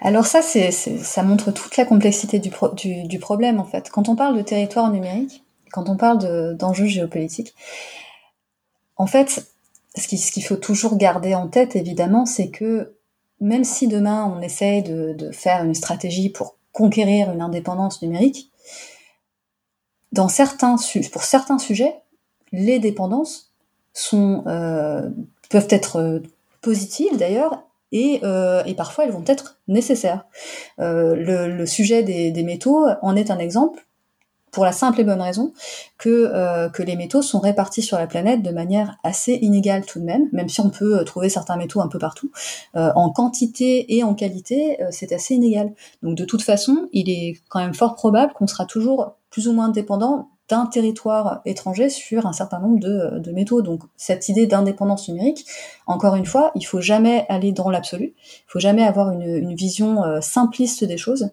[0.00, 3.90] Alors ça, c'est, ça montre toute la complexité du, pro, du, du, problème en fait.
[3.90, 5.42] Quand on parle de territoire numérique,
[5.72, 7.54] quand on parle de, d'enjeux géopolitiques,
[8.96, 9.52] en fait,
[9.96, 12.94] ce qu'il faut toujours garder en tête, évidemment, c'est que
[13.42, 18.50] même si demain on essaye de, faire une stratégie pour conquérir une indépendance numérique,
[20.12, 20.76] dans certains,
[21.10, 21.96] pour certains sujets,
[22.52, 23.52] les dépendances
[24.14, 25.10] euh,
[25.50, 26.22] peuvent être euh,
[26.60, 30.24] positives d'ailleurs, et, euh, et, parfois elles vont être nécessaires.
[30.78, 33.84] Le, sujet des métaux en est un exemple
[34.52, 35.52] pour la simple et bonne raison
[35.98, 39.98] que, euh, que les métaux sont répartis sur la planète de manière assez inégale tout
[39.98, 42.30] de même, même si on peut euh, trouver certains métaux un peu partout.
[42.76, 45.72] Euh, en quantité et en qualité, c'est assez inégal.
[46.02, 49.52] Donc de toute façon, il est quand même fort probable qu'on sera toujours plus ou
[49.52, 53.62] moins dépendant d'un territoire étranger sur un certain nombre de, de métaux.
[53.62, 55.46] Donc cette idée d'indépendance numérique,
[55.86, 59.54] encore une fois, il faut jamais aller dans l'absolu, il faut jamais avoir une, une
[59.54, 61.30] vision euh, simpliste des choses.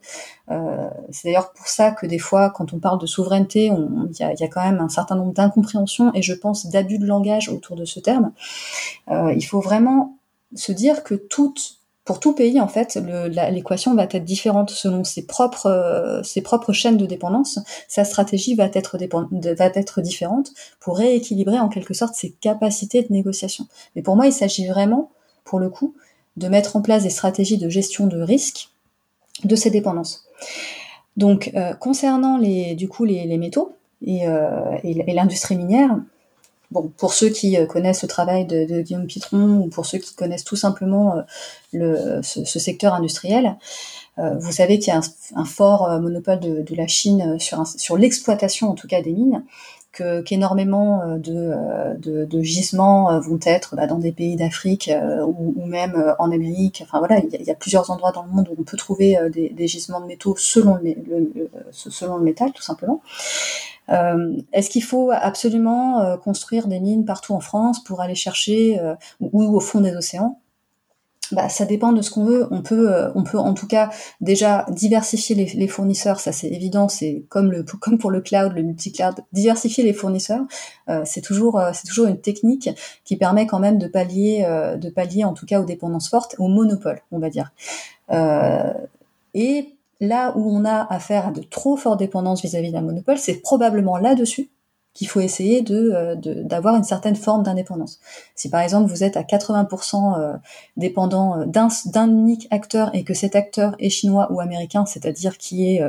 [0.52, 4.24] Euh, c'est d'ailleurs pour ça que des fois, quand on parle de souveraineté, il y
[4.24, 7.84] a, quand même un certain nombre d'incompréhensions et je pense d'abus de langage autour de
[7.84, 8.32] ce terme.
[9.12, 10.18] Euh, il faut vraiment
[10.56, 11.79] se dire que toute
[12.10, 13.00] pour tout pays, en fait,
[13.52, 17.60] l'équation va être différente selon ses propres, euh, ses propres chaînes de dépendance.
[17.88, 18.98] Sa stratégie va être,
[20.02, 23.68] différente pour rééquilibrer en quelque sorte ses capacités de négociation.
[23.96, 25.12] Mais pour moi, il s'agit vraiment,
[25.44, 25.94] pour le coup,
[26.36, 28.72] de mettre en place des stratégies de gestion de risque
[29.44, 30.26] de ces dépendances.
[31.16, 33.76] Donc, euh, concernant les, du coup, les, métaux
[34.08, 35.96] euh, et l'industrie minière,
[36.72, 40.16] bon, pour ceux qui euh, connaissent le travail de, Guillaume Pitron ou pour ceux qui
[40.16, 41.22] connaissent tout simplement euh,
[41.74, 43.58] le, ce, ce, secteur industriel,
[44.18, 47.60] euh, vous savez qu'il y a un, un fort monopole de, de, la Chine sur,
[47.60, 49.44] un, sur l'exploitation en tout cas des mines,
[49.92, 54.92] que, qu'énormément de, de, de, gisements vont être bah, dans des pays d'Afrique
[55.26, 56.84] ou, ou, même en Amérique.
[56.86, 59.18] Enfin voilà, il y, y, a, plusieurs endroits dans le monde où on peut trouver
[59.32, 63.02] des, des gisements de métaux selon le, le selon le métal tout simplement.
[63.90, 68.80] Est-ce qu'il faut absolument construire des mines partout en France pour aller chercher
[69.20, 70.40] ou au fond des océans?
[71.32, 72.48] Bah, ça dépend de ce qu'on veut.
[72.52, 76.48] On peut, euh, on peut en tout cas déjà diversifier les, les fournisseurs, ça c'est
[76.48, 76.88] évident.
[76.88, 80.46] C'est comme le, comme pour le cloud, le multi-cloud, diversifier les fournisseurs,
[80.90, 82.70] euh, c'est toujours, euh, c'est toujours une technique
[83.04, 84.46] qui permet quand même de pallier,
[84.78, 87.52] de pallier en tout cas aux dépendances fortes, au monopole, on va dire.
[89.34, 93.42] et là où on a affaire à de trop fortes dépendances vis-à-vis d'un monopole, c'est
[93.42, 94.50] probablement là-dessus
[94.94, 98.00] qu'il faut essayer euh, de d'avoir une certaine forme d'indépendance.
[98.36, 100.34] Si par exemple vous êtes à 80% euh,
[100.78, 105.66] dépendant euh, d'un unique acteur et que cet acteur est chinois ou américain, c'est-à-dire qui
[105.70, 105.82] est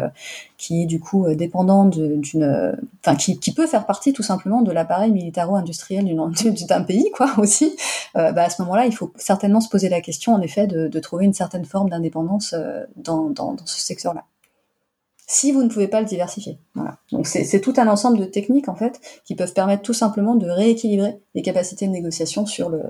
[0.59, 4.73] qui est du coup dépendant d'une enfin qui, qui peut faire partie tout simplement de
[4.73, 6.05] l'appareil militaro-industriel
[6.69, 7.77] d'un pays quoi aussi,
[8.15, 11.01] bah à ce moment-là, il faut certainement se poser la question en effet de, de
[11.01, 12.55] trouver une certaine forme d'indépendance
[12.97, 14.25] dans, dans, dans ce secteur-là
[15.31, 16.59] si vous ne pouvez pas le diversifier.
[16.75, 16.99] Voilà.
[17.13, 20.51] Donc c'est tout un ensemble de techniques en fait qui peuvent permettre tout simplement de
[20.51, 22.83] rééquilibrer les capacités de négociation sur le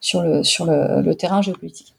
[0.00, 1.94] sur le sur le, terrain géopolitique.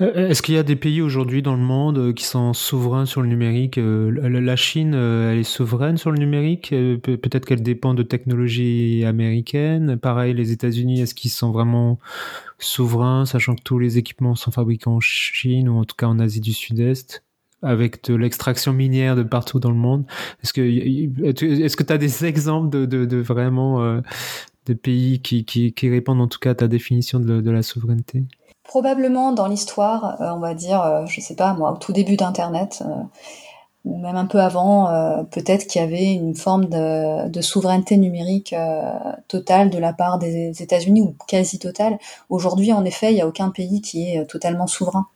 [0.00, 3.06] Euh, est-ce qu'il y a des pays aujourd'hui dans le monde euh, qui sont souverains
[3.06, 7.92] sur le numérique euh, La Chine, elle est souveraine sur le numérique Peut-être qu'elle dépend
[7.94, 9.96] de technologies américaines.
[9.96, 11.98] Pareil, les États-Unis, est-ce qu'ils sont vraiment
[12.60, 16.20] souverains, sachant que tous les équipements sont fabriqués en Chine ou en tout cas en
[16.20, 17.24] Asie du Sud-Est?
[17.64, 20.04] Avec de l'extraction minière de partout dans le monde.
[20.42, 24.00] Est-ce que est-ce que tu as des exemples de, de, vraiment euh,
[24.66, 27.62] de pays qui, qui, qui, répondent en tout cas à ta définition de, de la
[27.62, 28.24] souveraineté?
[28.62, 32.16] Probablement dans l'histoire, euh, on va dire, euh, je sais pas moi, au tout début
[32.16, 32.82] d'Internet,
[33.84, 38.54] ou même un peu avant, peut-être qu'il y avait une forme de, de souveraineté numérique
[39.28, 41.98] totale de la part des États-Unis ou quasi totale.
[42.30, 45.06] Aujourd'hui, en effet, il n'y a aucun pays qui est totalement souverain.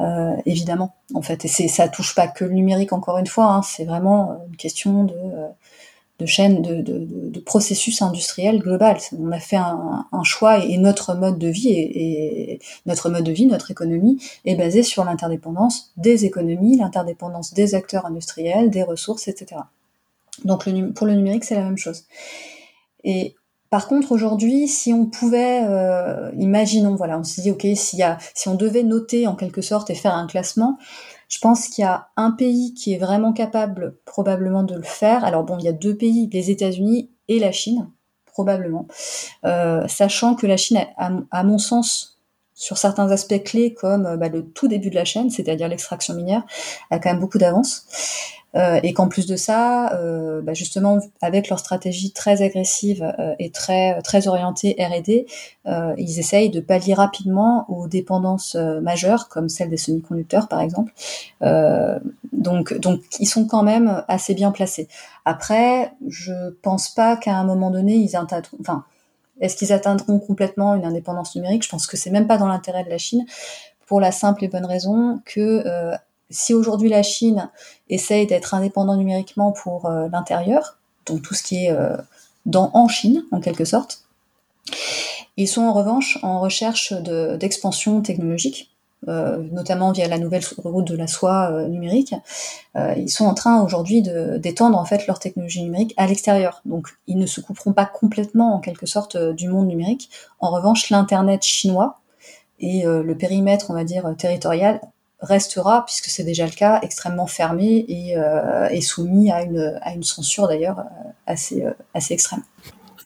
[0.00, 1.44] Euh, évidemment, en fait.
[1.44, 4.56] Et c'est, ça touche pas que le numérique, encore une fois, hein, c'est vraiment une
[4.56, 5.46] question de, euh,
[6.18, 8.96] de chaîne, de, de, de, processus industriel global.
[9.18, 13.30] On a fait un, un choix et, notre mode de vie et, notre mode de
[13.30, 19.28] vie, notre économie est basée sur l'interdépendance des économies, l'interdépendance des acteurs industriels, des ressources,
[19.28, 19.60] etc.
[20.44, 22.04] Donc le, pour le numérique, c'est la même chose.
[23.04, 23.36] Et
[23.74, 28.54] par contre, aujourd'hui, si on pouvait, euh, imaginons, voilà, on se dit, ok, si on
[28.54, 30.78] devait noter en quelque sorte et faire un classement,
[31.28, 35.24] je pense qu'il y a un pays qui est vraiment capable probablement de le faire.
[35.24, 37.90] Alors bon, il y a deux pays, les États-Unis et la Chine,
[38.26, 38.86] probablement,
[39.44, 42.20] euh, sachant que la Chine, à, mon sens,
[42.54, 46.44] sur certains aspects clés comme bah, le tout début de la chaîne, c'est-à-dire l'extraction minière,
[46.92, 47.88] a quand même beaucoup d'avance.
[48.56, 53.34] Euh, et qu'en plus de ça, euh, bah justement avec leur stratégie très agressive euh,
[53.38, 55.26] et très très orientée R&D,
[55.66, 60.92] euh, ils essayent de pallier rapidement aux dépendances majeures comme celle des semi-conducteurs par exemple.
[62.32, 64.88] donc donc ils sont quand même assez bien placés.
[65.24, 68.84] Après, je pense pas qu'à un moment donné ils atteindront, enfin
[69.40, 71.64] est-ce qu'ils atteindront complètement une indépendance numérique?
[71.64, 73.24] Je pense que c'est même pas dans l'intérêt de la Chine
[73.86, 75.64] pour la simple et bonne raison que
[76.30, 77.50] si aujourd'hui la Chine
[77.88, 81.96] essaye d'être indépendant numériquement pour euh, l'intérieur, donc tout ce qui est euh,
[82.54, 84.04] en Chine en quelque sorte,
[85.36, 88.70] ils sont en revanche en recherche d'expansion technologique,
[89.08, 92.14] euh, notamment via la nouvelle route de la soie numérique.
[92.96, 96.62] ils sont en train aujourd'hui d'étendre en fait leur technologie numérique à l'extérieur.
[96.64, 100.08] Donc ils ne se couperont pas complètement en quelque sorte du monde numérique.
[100.40, 101.98] En revanche, l'internet chinois
[102.60, 104.80] et le périmètre, on va dire, territorial
[105.20, 110.02] restera, puisque c'est déjà le cas, extrêmement fermé et, euh, soumis à une, à une
[110.02, 112.42] censure d'ailleurs euh, assez, euh, assez extrême.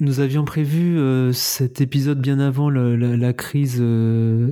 [0.00, 0.96] Nous avions prévu
[1.34, 3.82] cet épisode bien avant la, crise,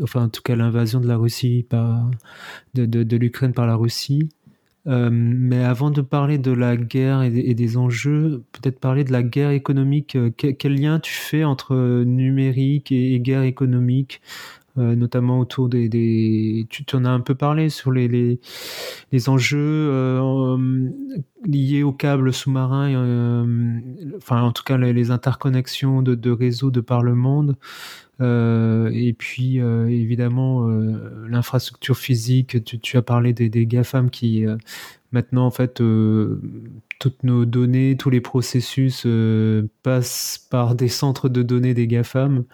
[0.02, 2.10] enfin en tout cas l'invasion de la Russie par,
[2.74, 4.28] de, de, l'Ukraine par la Russie.
[4.86, 9.50] mais avant de parler de la guerre et des, enjeux, peut-être parler de la guerre
[9.50, 10.18] économique.
[10.36, 17.04] Quel, lien tu fais entre numérique et guerre économique euh, notamment autour des, Tu, en
[17.04, 18.40] as un peu parlé sur les, les,
[19.12, 20.56] les enjeux euh,
[21.44, 23.78] liés aux câbles sous-marins, euh,
[24.16, 27.56] enfin en tout cas les, interconnexions de, de, réseaux de par le monde.
[28.20, 30.66] et puis évidemment
[31.28, 32.64] l'infrastructure physique.
[32.64, 34.44] Tu, as parlé des GAFAM qui
[35.12, 35.74] maintenant en fait
[36.98, 39.06] toutes nos données, tous les processus
[39.82, 42.44] passent par des centres de données des GAFAM.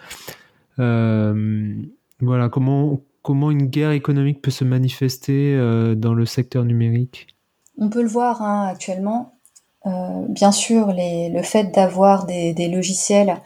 [2.22, 7.26] Voilà, comment, une guerre économique peut se manifester euh, dans le secteur numérique?
[7.78, 9.34] On peut le voir hein, actuellement.
[9.86, 9.90] Euh,
[10.28, 13.38] bien sûr, le fait d'avoir des, logiciels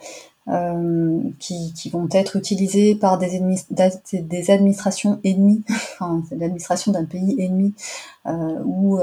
[0.47, 3.31] euh, qui, vont être utilisés par des,
[4.51, 5.63] administrations ennemies,
[5.99, 7.73] enfin l'administration d'un pays ennemi,
[8.63, 8.99] ou,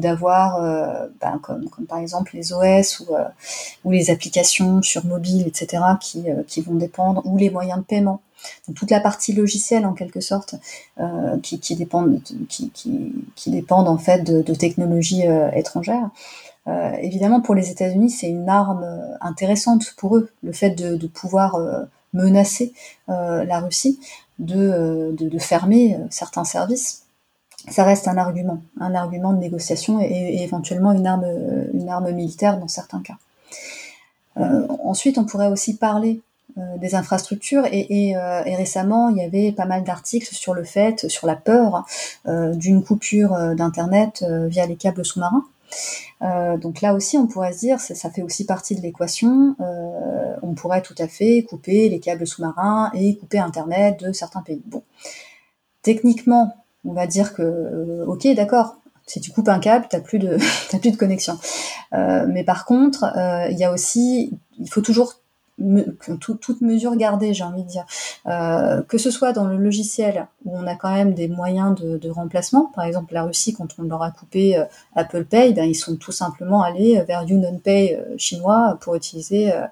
[0.00, 3.02] d'avoir, ben, comme, par exemple les OS
[3.84, 5.82] ou, les applications sur mobile, etc.,
[6.46, 8.20] qui vont dépendre, ou les moyens de paiement.
[8.74, 10.54] Toute la partie logicielle en quelque sorte
[11.42, 15.22] qui, qui, dépendent qui, dépendent en fait de, technologies
[15.54, 16.10] étrangères
[16.66, 21.06] euh, évidemment, pour les États-Unis, c'est une arme euh, intéressante pour eux, le fait de,
[21.06, 22.72] pouvoir euh, menacer
[23.08, 24.00] la Russie,
[24.38, 27.04] de, fermer certains services.
[27.68, 33.02] Ça reste un argument, un argument de négociation et, éventuellement une arme, militaire dans certains
[33.02, 33.16] cas.
[34.36, 39.52] Euh, ensuite, on pourrait aussi parler euh, des infrastructures euh, et, récemment il y avait
[39.52, 41.84] pas mal d'articles sur le fait, sur la peur
[42.26, 45.44] d'une coupure d'internet via les câbles sous-marins.
[46.22, 49.56] Euh, donc là aussi, on pourrait se dire, ça, fait aussi partie de l'équation.
[49.60, 54.42] Euh, on pourrait tout à fait couper les câbles sous-marins et couper Internet de certains
[54.42, 54.62] pays.
[54.66, 54.82] Bon,
[55.82, 58.76] techniquement, on va dire que, euh, ok, d'accord.
[59.06, 60.38] Si tu coupes un câble, t'as plus de,
[60.70, 61.38] t'as plus de connexion.
[61.92, 65.14] Euh, mais par contre, euh, il y a aussi, il faut toujours
[66.20, 67.86] toute mesure gardée, j'ai envie de dire,
[68.26, 72.10] euh, que ce soit dans le logiciel où on a quand même des moyens de,
[72.10, 74.64] remplacement, par exemple la Russie quand on leur a coupé euh,
[74.94, 79.62] Apple Pay, ben ils sont tout simplement allés vers UnionPay euh, chinois pour utiliser euh,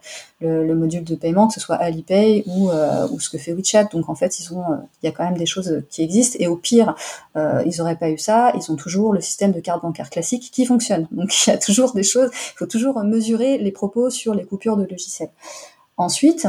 [0.41, 2.71] le, le, module de paiement, que ce soit Alipay ou,
[3.11, 3.85] ou ce que fait WeChat.
[3.93, 4.65] Donc en fait, ils ont,
[5.03, 6.97] il y a quand même des choses qui existent et au pire,
[7.37, 10.67] ils n'auraient pas eu ça, ils ont toujours le système de carte bancaire classique qui
[10.67, 11.07] fonctionne.
[11.13, 14.45] Donc il y a toujours des choses, il faut toujours mesurer les propos sur les
[14.45, 15.31] coupures de logiciels.
[15.97, 16.49] Ensuite,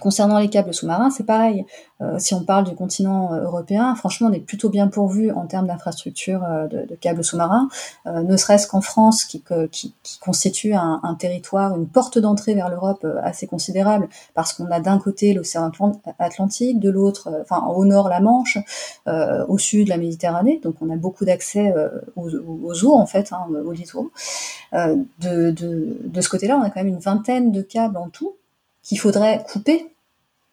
[0.00, 1.64] Concernant les câbles sous-marins, c'est pareil.
[2.00, 5.46] Euh, si on parle du continent euh, européen, franchement, on est plutôt bien pourvu en
[5.46, 7.68] termes d'infrastructures euh, de, câbles sous-marins,
[8.06, 12.68] euh, ne serait-ce qu'en France, qui, qui, qui constitue un, territoire, une porte d'entrée vers
[12.68, 15.70] l'Europe euh, assez considérable, parce qu'on a d'un côté l'océan
[16.18, 18.58] Atlantique, de l'autre, euh, enfin au nord la Manche,
[19.06, 21.74] au sud la Méditerranée, donc on a beaucoup d'accès
[22.16, 24.10] aux, aux, eaux en fait, hein, aux littoraux.
[24.72, 28.34] De, de, de ce côté-là, on a quand même une vingtaine de câbles en tout
[28.84, 29.94] qu'il faudrait couper,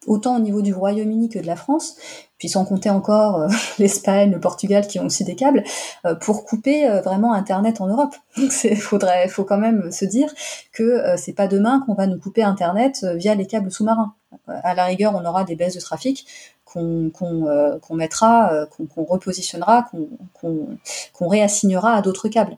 [0.08, 1.96] autant au niveau du Royaume-Uni que de la France,
[2.38, 3.48] puis sans compter encore euh,
[3.80, 5.64] l'Espagne, le Portugal qui ont aussi des câbles,
[6.06, 8.16] euh, pour couper euh, vraiment Internet en Europe.
[8.38, 10.34] Donc il faudrait, faut quand même se dire
[10.74, 14.16] que c'est pas demain qu'on va nous couper Internet via les câbles sous-marins.
[14.48, 16.26] À la rigueur, on aura des baisses de trafic
[16.66, 19.90] qu'on qu'on mettra, qu'on repositionnera,
[20.34, 22.58] qu'on réassignera à d'autres câbles.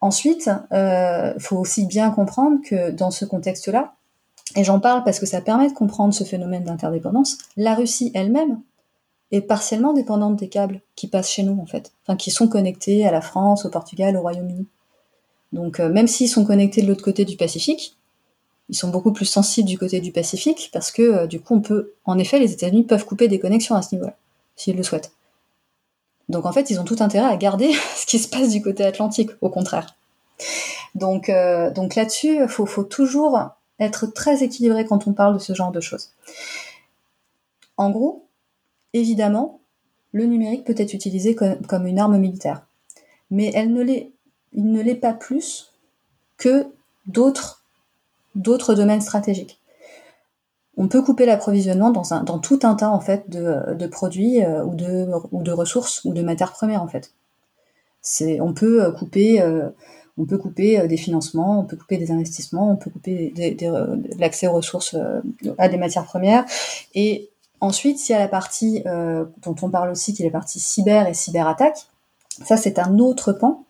[0.00, 3.94] Ensuite, il faut aussi bien comprendre que dans ce contexte-là,
[4.56, 8.60] et j'en parle parce que ça permet de comprendre ce phénomène d'interdépendance, la Russie elle-même
[9.32, 13.06] est partiellement dépendante des câbles qui passent chez nous, en fait, enfin, qui sont connectés
[13.06, 14.66] à la France, au Portugal, au Royaume-Uni.
[15.52, 17.96] Donc, euh, même s'ils sont connectés de l'autre côté du Pacifique,
[18.68, 21.60] ils sont beaucoup plus sensibles du côté du Pacifique parce que, euh, du coup, on
[21.60, 24.16] peut, en effet, les États-Unis peuvent couper des connexions à ce niveau-là,
[24.56, 25.12] s'ils le souhaitent.
[26.28, 28.84] Donc, en fait, ils ont tout intérêt à garder ce qui se passe du côté
[28.84, 29.94] atlantique, au contraire.
[30.94, 33.38] Donc, euh, donc là-dessus, faut, faut toujours
[33.80, 36.10] être très équilibré quand on parle de ce genre de choses.
[37.76, 38.26] En gros,
[38.92, 39.60] évidemment,
[40.12, 42.66] le numérique peut être utilisé comme, une arme militaire,
[43.30, 45.72] mais il ne l'est pas plus
[46.36, 46.66] que
[47.06, 47.64] d'autres,
[48.34, 49.60] domaines stratégiques.
[50.76, 55.08] On peut couper l'approvisionnement dans, tout un tas en fait de, produits euh, ou, de,
[55.30, 57.12] ou de ressources ou de matières premières en fait.
[58.40, 59.70] On peut couper euh,
[60.16, 63.96] on peut couper euh, des financements, on peut couper des investissements, on peut couper euh,
[64.18, 65.20] l'accès aux ressources, euh,
[65.58, 66.44] à des matières premières.
[66.94, 70.60] Et ensuite, il y a la partie dont on parle aussi, qui est la partie
[70.60, 71.86] cyber et cyberattaque.
[72.44, 73.64] Ça, c'est un autre pan.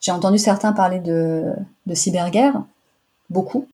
[0.00, 1.52] J'ai entendu certains parler de,
[1.86, 2.64] de cyberguerre,
[3.30, 3.66] beaucoup.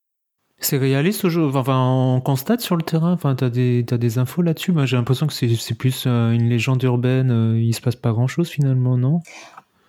[0.61, 4.43] C'est réaliste aujourd'hui enfin, on constate sur le terrain Enfin, t'as des, as des infos
[4.43, 7.57] là-dessus Moi, j'ai l'impression que c'est plus une légende urbaine.
[7.57, 9.21] il se passe pas grand-chose finalement, non?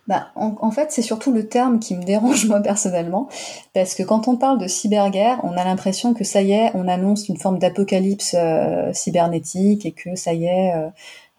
[0.09, 3.29] Bah, en, fait, c'est surtout le terme qui me dérange moi personnellement,
[3.75, 6.87] parce que quand on parle de cyberguerre, on a l'impression que ça y est, on
[6.87, 10.89] annonce une forme d'apocalypse euh, cybernétique et que ça y est, euh,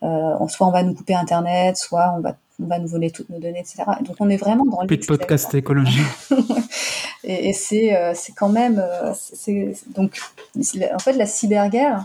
[0.05, 3.31] euh, soit on va nous couper Internet, soit on va on va nous voler toutes
[3.31, 3.85] nos données, etc.
[4.03, 6.03] Donc on est vraiment dans le de podcast écologie.
[7.25, 10.21] et, et c'est c'est quand même c'est donc
[10.95, 12.05] en fait la cyberguerre,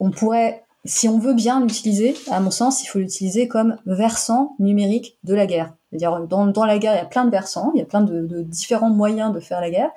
[0.00, 4.56] on pourrait si on veut bien l'utiliser, à mon sens, il faut l'utiliser comme versant
[4.58, 5.74] numérique de la guerre.
[5.90, 8.26] C'est-à-dire, dans, la guerre, il y a plein de versants, il y a plein de,
[8.26, 9.90] de, différents moyens de faire la guerre.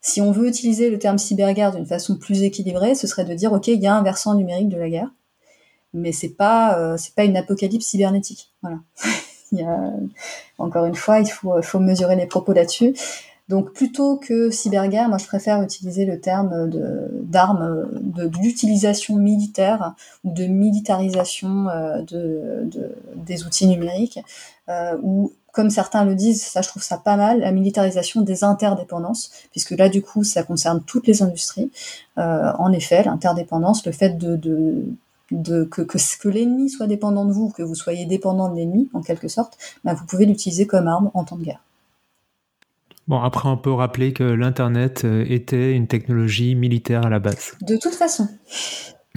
[0.00, 3.52] Si on veut utiliser le terme cyberguerre d'une façon plus équilibrée, ce serait de dire,
[3.52, 5.10] OK, il y a un versant numérique de la guerre,
[5.92, 8.52] mais c'est pas, euh, c'est pas une apocalypse cybernétique.
[8.62, 8.78] Voilà.
[9.52, 9.92] il y a,
[10.58, 12.94] encore une fois, il faut, faut mesurer les propos là-dessus.
[13.50, 16.70] Donc plutôt que cyberguerre, moi je préfère utiliser le terme
[17.24, 17.88] d'armes,
[18.40, 21.64] d'utilisation militaire ou de militarisation
[22.06, 22.70] de,
[23.16, 24.20] des outils numériques,
[25.02, 29.32] ou comme certains le disent, ça je trouve ça pas mal, la militarisation des interdépendances,
[29.50, 31.72] puisque là du coup ça concerne toutes les industries.
[32.16, 34.36] en effet, l'interdépendance, le fait de,
[35.32, 39.26] de que l'ennemi soit dépendant de vous, que vous soyez dépendant de l'ennemi, en quelque
[39.26, 41.64] sorte, bah, vous pouvez l'utiliser comme arme en temps de guerre.
[43.10, 47.56] Bon, après, on peut rappeler que l'Internet euh, était une technologie militaire à la base.
[47.60, 48.28] De toute façon.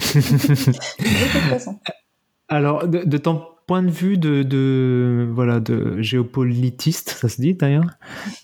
[0.00, 1.78] de toute façon.
[2.48, 7.54] Alors, de, de ton point de vue de, de, voilà de géopolitiste, ça se dit
[7.54, 7.86] d'ailleurs.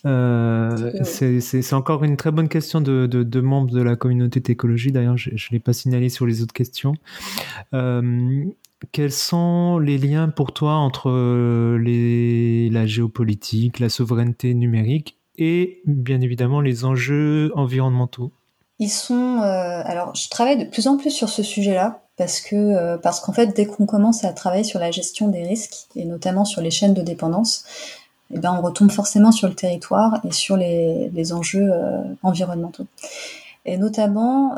[0.05, 4.93] Euh, c'est encore une très bonne question de, de, de membres de la communauté d'écologie.
[4.93, 6.93] D'ailleurs, je ne l'ai pas signalé sur les autres questions.
[7.73, 8.45] Euh,
[8.93, 11.11] quels sont les liens pour toi entre
[11.75, 18.31] les, la géopolitique, la souveraineté numérique et bien évidemment les enjeux environnementaux
[18.79, 19.39] Ils sont.
[19.41, 23.19] Euh, alors, je travaille de plus en plus sur ce sujet-là parce que euh, parce
[23.19, 26.61] qu'en fait dès qu'on commence à travailler sur la gestion des risques et notamment sur
[26.61, 27.65] les chaînes de dépendance,
[28.33, 32.87] eh ben on retombe forcément sur le territoire et sur les, les enjeux euh, environnementaux.
[33.63, 34.55] Et notamment,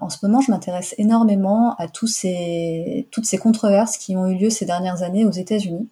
[0.00, 4.36] en ce moment, je m'intéresse énormément à tous ces, toutes ces controverses qui ont eu
[4.36, 5.88] lieu ces dernières années aux États-Unis,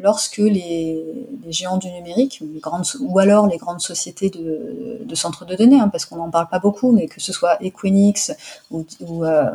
[0.00, 5.14] lorsque les, les, géants du numérique, les grandes, ou alors les grandes sociétés de, de
[5.14, 8.32] centres de données, hein, parce qu'on n'en parle pas beaucoup, mais que ce soit Equinix
[8.70, 9.50] ou, ou, euh,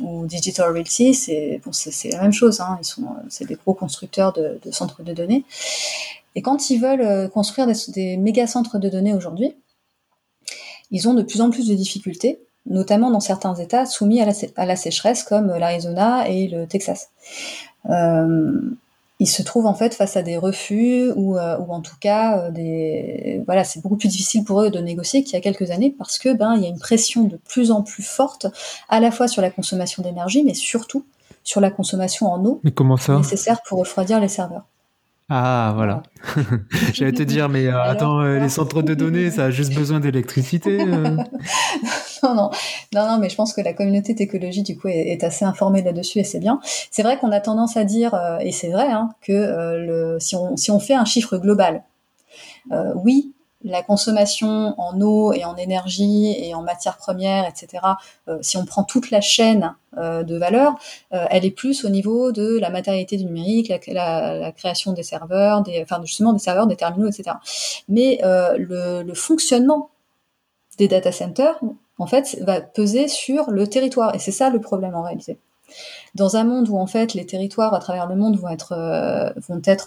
[0.00, 1.72] ou Digital Realty, c'est bon,
[2.12, 2.60] la même chose.
[2.60, 5.44] Hein, ils sont, c'est des gros constructeurs de, de, centres de données.
[6.36, 9.54] Et quand ils veulent euh, construire des, des méga centres de données aujourd'hui,
[10.90, 14.32] ils ont de plus en plus de difficultés, notamment dans certains États soumis à la,
[14.56, 17.10] à la sécheresse comme l'Arizona et le Texas.
[17.88, 18.60] Euh,
[19.20, 22.38] ils se trouvent en fait face à des refus ou, euh, ou en tout cas
[22.38, 25.70] euh, des voilà c'est beaucoup plus difficile pour eux de négocier qu'il y a quelques
[25.70, 28.46] années parce que ben il y a une pression de plus en plus forte
[28.88, 31.04] à la fois sur la consommation d'énergie mais surtout
[31.44, 33.16] sur la consommation en eau mais comment ça?
[33.16, 34.64] nécessaire pour refroidir les serveurs.
[35.32, 36.02] Ah voilà.
[36.92, 40.00] J'allais te dire, mais euh, attends, euh, les centres de données, ça a juste besoin
[40.00, 40.80] d'électricité.
[40.80, 41.16] Euh.
[42.24, 42.50] non, non,
[42.92, 46.18] non, non, mais je pense que la communauté d'écologie du coup est, assez informée là-dessus
[46.18, 46.58] et c'est bien.
[46.90, 50.56] C'est vrai qu'on a tendance à dire, et c'est vrai, hein, que le, si on
[50.56, 51.84] si on fait un chiffre global,
[52.96, 57.82] oui, la consommation en eau et en énergie et en matières premières, etc.,
[58.28, 60.74] euh, si on prend toute la chaîne euh, de valeur,
[61.12, 65.02] euh, elle est plus au niveau de la matérialité du numérique, la, la, création des
[65.02, 67.36] serveurs, des, enfin justement des serveurs, des terminaux, etc.
[67.88, 69.90] Mais le, le, fonctionnement
[70.78, 71.60] des data centers,
[71.98, 74.14] en fait, va peser sur le territoire.
[74.14, 75.38] Et c'est ça le problème en réalité
[76.14, 79.30] dans un monde où en fait les territoires à travers le monde vont être euh,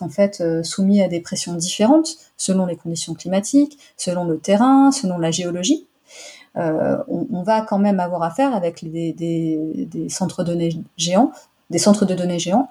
[0.02, 4.92] en fait euh, soumis à des pressions différentes selon les conditions climatiques, selon le terrain,
[4.92, 5.88] selon la géologie.
[6.56, 11.32] Euh, on, va quand même avoir affaire avec des, des, centres de données géants,
[11.72, 12.70] des centres de données géants,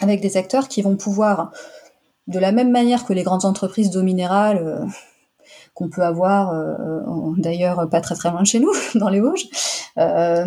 [0.00, 1.50] avec des acteurs qui vont pouvoir,
[2.28, 4.86] de la même manière que les grandes entreprises d'eau minérale,
[5.74, 7.00] qu'on peut avoir euh,
[7.36, 9.48] d'ailleurs pas très très loin de chez nous, dans les Vosges,
[9.98, 10.44] euh,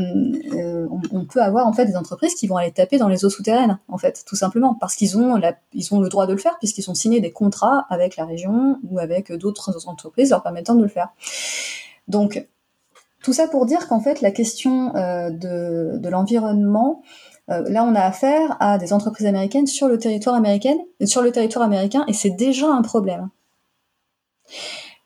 [0.53, 3.30] euh, on, peut avoir en fait des entreprises qui vont aller taper dans les eaux
[3.30, 6.89] souterraines, en fait, tout simplement, parce qu'ils ont, ont le droit de le faire, puisqu'ils
[6.89, 10.88] ont signé des contrats avec la région ou avec d'autres entreprises leur permettant de le
[10.88, 11.09] faire.
[12.07, 12.47] Donc,
[13.21, 17.01] tout ça pour dire qu'en fait, la question de, l'environnement,
[17.49, 21.65] là, on a affaire à des entreprises américaines sur le territoire américain, sur le territoire
[21.65, 23.30] américain, et c'est déjà un problème.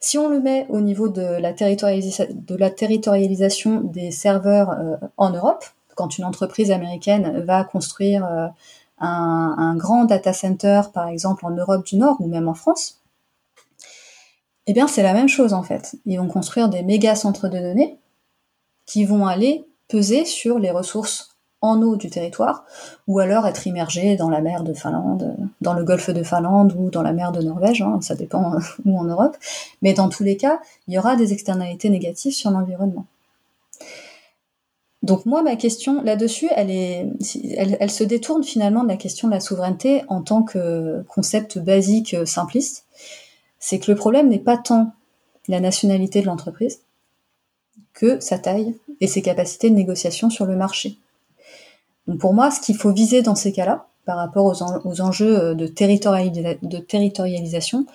[0.04, 6.18] Si on le met au niveau de la, territorialisation des serveurs euh, en Europe, quand
[6.18, 8.48] une entreprise américaine va construire euh,
[8.98, 13.00] un, un, grand data center, par exemple en Europe du Nord ou même en France,
[14.66, 15.94] eh bien c'est la même chose en fait.
[16.04, 18.00] Ils vont construire des méga centres de données
[18.86, 21.31] qui vont aller peser sur les ressources
[21.62, 22.64] en eau du territoire,
[23.06, 26.90] ou alors être immergé dans la mer de Finlande, dans le golfe de Finlande ou
[26.90, 29.36] dans la mer de Norvège, hein, ça dépend où en Europe.
[29.80, 33.06] Mais dans tous les cas, il y aura des externalités négatives sur l'environnement.
[35.02, 40.02] Donc moi, ma question là-dessus, elle, se détourne finalement de la question de la souveraineté
[40.08, 42.86] en tant que concept basique simpliste.
[43.58, 44.92] C'est que le problème n'est pas tant
[45.48, 46.82] la nationalité de l'entreprise
[47.94, 50.98] que sa taille et ses capacités de négociation sur le marché.
[52.06, 55.54] Donc pour moi, ce qu'il faut viser dans ces cas-là, par rapport aux, enjeux euh,
[55.54, 57.86] de, de territorialisation,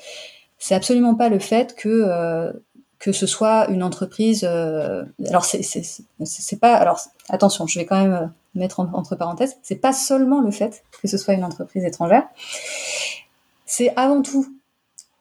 [0.57, 2.51] c'est absolument pas le fait que euh,
[2.99, 4.43] que ce soit une entreprise.
[4.43, 6.75] Euh, alors c'est c'est pas.
[6.75, 6.99] Alors
[7.29, 9.57] attention, je vais quand même euh, mettre entre parenthèses.
[9.61, 12.23] C'est pas seulement le fait que ce soit une entreprise étrangère.
[13.65, 14.47] C'est avant tout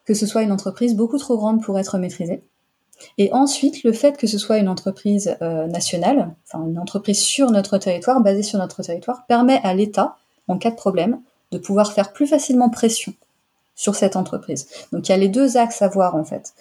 [0.05, 2.41] que ce soit une entreprise beaucoup trop grande pour être maîtrisée.
[3.17, 7.51] Et ensuite, le fait que ce soit une entreprise euh, nationale, enfin une entreprise sur
[7.51, 10.17] notre territoire, basée sur notre territoire, permet à l'État,
[10.47, 11.19] en cas de problème,
[11.51, 13.13] de pouvoir faire plus facilement pression
[13.75, 14.67] sur cette entreprise.
[14.91, 16.53] Donc il y a les deux axes à voir en fait.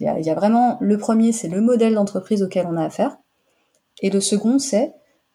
[0.00, 3.16] Il y a, vraiment le premier, c'est le modèle d'entreprise auquel on a affaire,
[4.02, 4.92] et le second, c'est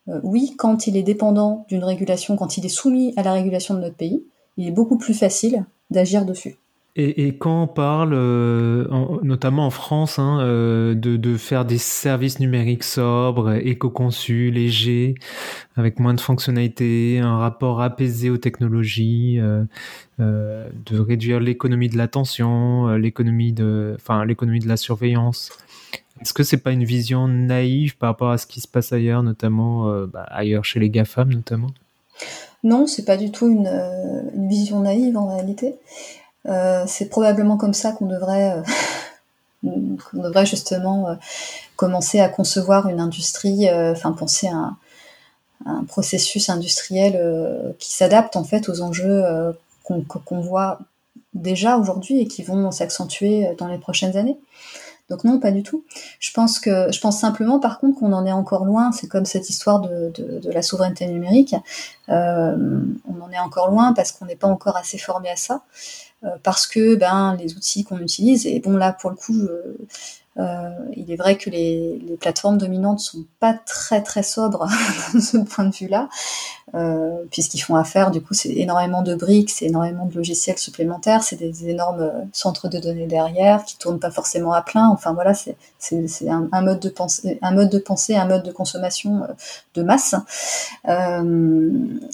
[0.10, 3.74] euh, oui, quand il est dépendant d'une régulation, quand il est soumis à la régulation
[3.74, 4.24] de notre pays,
[4.58, 6.59] il est beaucoup plus facile d'agir dessus.
[6.96, 8.86] Et, quand on parle, euh,
[9.24, 15.16] notamment en France, hein, euh, de, faire des services numériques sobres, éco-conçus, légers,
[15.78, 19.40] avec moins de fonctionnalités, un rapport apaisé aux technologies,
[20.20, 25.52] de réduire l'économie de l'attention, l'économie de, enfin l'économie de la surveillance.
[26.22, 29.24] Est-ce que c'est pas une vision naïve par rapport à ce qui se passe ailleurs,
[29.24, 31.70] notamment euh, bah, ailleurs chez les GAFAM notamment?
[32.64, 35.76] Non, c'est pas du tout une, euh, vision naïve en réalité.
[36.48, 38.56] Euh, c'est probablement comme ça qu'on devrait,
[39.64, 41.18] qu'on devrait justement
[41.76, 44.78] commencer à concevoir une industrie, enfin penser à un,
[45.66, 49.24] un, processus industriel qui s'adapte en fait aux enjeux
[49.84, 50.80] qu'on voit
[51.34, 54.38] déjà aujourd'hui et qui vont s'accentuer dans les prochaines années.
[55.10, 55.84] Donc non, pas du tout.
[56.20, 58.92] Je pense que je pense simplement, par contre, qu'on en est encore loin.
[58.92, 61.56] C'est comme cette histoire de, de, la souveraineté numérique.
[62.10, 65.56] Euh, on en est encore loin parce qu'on n'est pas encore assez formé à ça,
[65.56, 66.09] euh,
[66.44, 68.46] parce que ben les outils qu'on utilise.
[68.46, 69.48] Et bon là, pour le coup,
[70.40, 74.68] euh, il est vrai que les, les, plateformes dominantes sont pas très très sobres
[75.14, 76.08] de ce point de vue-là,
[76.76, 81.24] euh, puisqu'ils font affaire, du coup, c'est énormément de briques, c'est énormément de logiciels supplémentaires,
[81.24, 84.88] c'est des énormes euh, centres de données derrière qui tournent pas forcément à plein.
[84.90, 85.58] Enfin voilà, c'est
[86.30, 89.34] un, un, mode de pensée, un mode de pensée, un mode de consommation euh,
[89.74, 90.16] de masse.
[90.88, 91.70] Euh,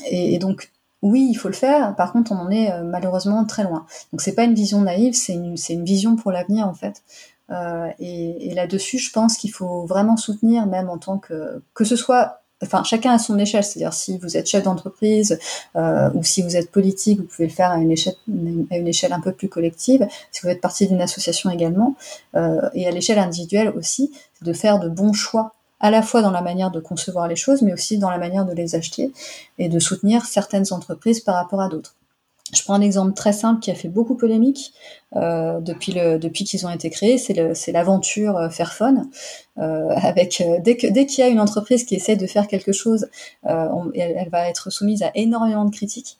[0.08, 0.72] et, et, donc
[1.02, 1.96] oui, il faut le faire.
[1.96, 3.86] Par contre, on en est malheureusement très loin.
[4.12, 7.04] Donc c'est pas une vision naïve, c'est une, une vision pour l'avenir en fait.
[7.52, 11.84] Euh, et, et là-dessus, je pense qu'il faut vraiment soutenir, même en tant que que
[11.84, 15.38] ce soit enfin chacun à son échelle, c'est-à-dire si vous êtes chef d'entreprise
[15.76, 18.16] euh, ou si vous êtes politique, vous pouvez le faire à une échelle,
[18.72, 20.08] à une échelle un peu plus collective.
[20.32, 21.96] Si vous êtes partie d'une association également,
[22.36, 25.54] euh, et à l'échelle individuelle aussi, c'est de faire de bons choix
[25.86, 28.44] à la fois dans la manière de concevoir les choses, mais aussi dans la manière
[28.44, 29.14] de les acheter
[29.60, 31.94] et de soutenir certaines entreprises par rapport à d'autres.
[32.54, 34.74] Je prends un exemple très simple qui a fait beaucoup polémique
[35.16, 39.10] euh, depuis, le, depuis qu'ils ont été créés, c'est l'aventure euh, Fairphone.
[39.58, 42.48] Euh, avec euh, dès que dès qu'il y a une entreprise qui essaie de faire
[42.48, 43.08] quelque chose,
[43.48, 46.20] euh, elle, va être soumise à énormément de critiques.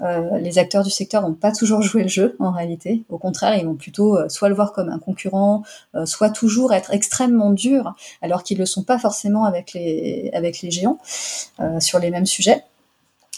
[0.00, 3.02] Euh, les acteurs du secteur n'ont pas toujours joué le jeu en réalité.
[3.08, 5.62] Au contraire, ils vont plutôt soit le voir comme un concurrent,
[6.04, 10.70] soit toujours être extrêmement durs, alors qu'ils le sont pas forcément avec les avec les
[10.70, 10.98] géants
[11.80, 12.62] sur les mêmes sujets.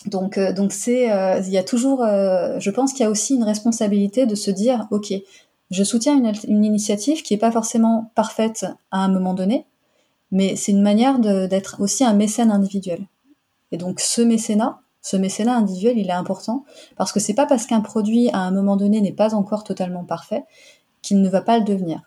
[0.09, 3.11] Donc, euh, donc c'est, euh, il y a toujours, euh, je pense qu'il y a
[3.11, 5.12] aussi une responsabilité de se dire, ok,
[5.70, 9.66] je soutiens une, une initiative qui est pas forcément parfaite à un moment donné,
[10.30, 13.06] mais c'est une manière d'être aussi un mécène individuel.
[13.72, 16.64] Et donc, ce mécénat, ce mécénat individuel, il est important
[16.96, 20.04] parce que c'est pas parce qu'un produit à un moment donné n'est pas encore totalement
[20.04, 20.44] parfait
[21.02, 22.02] qu'il ne va pas le devenir.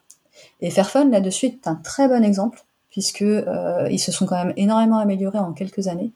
[0.61, 4.53] Et Fairphone là-dessus est un très bon exemple puisque euh, ils se sont quand même
[4.57, 6.11] énormément améliorés en quelques années.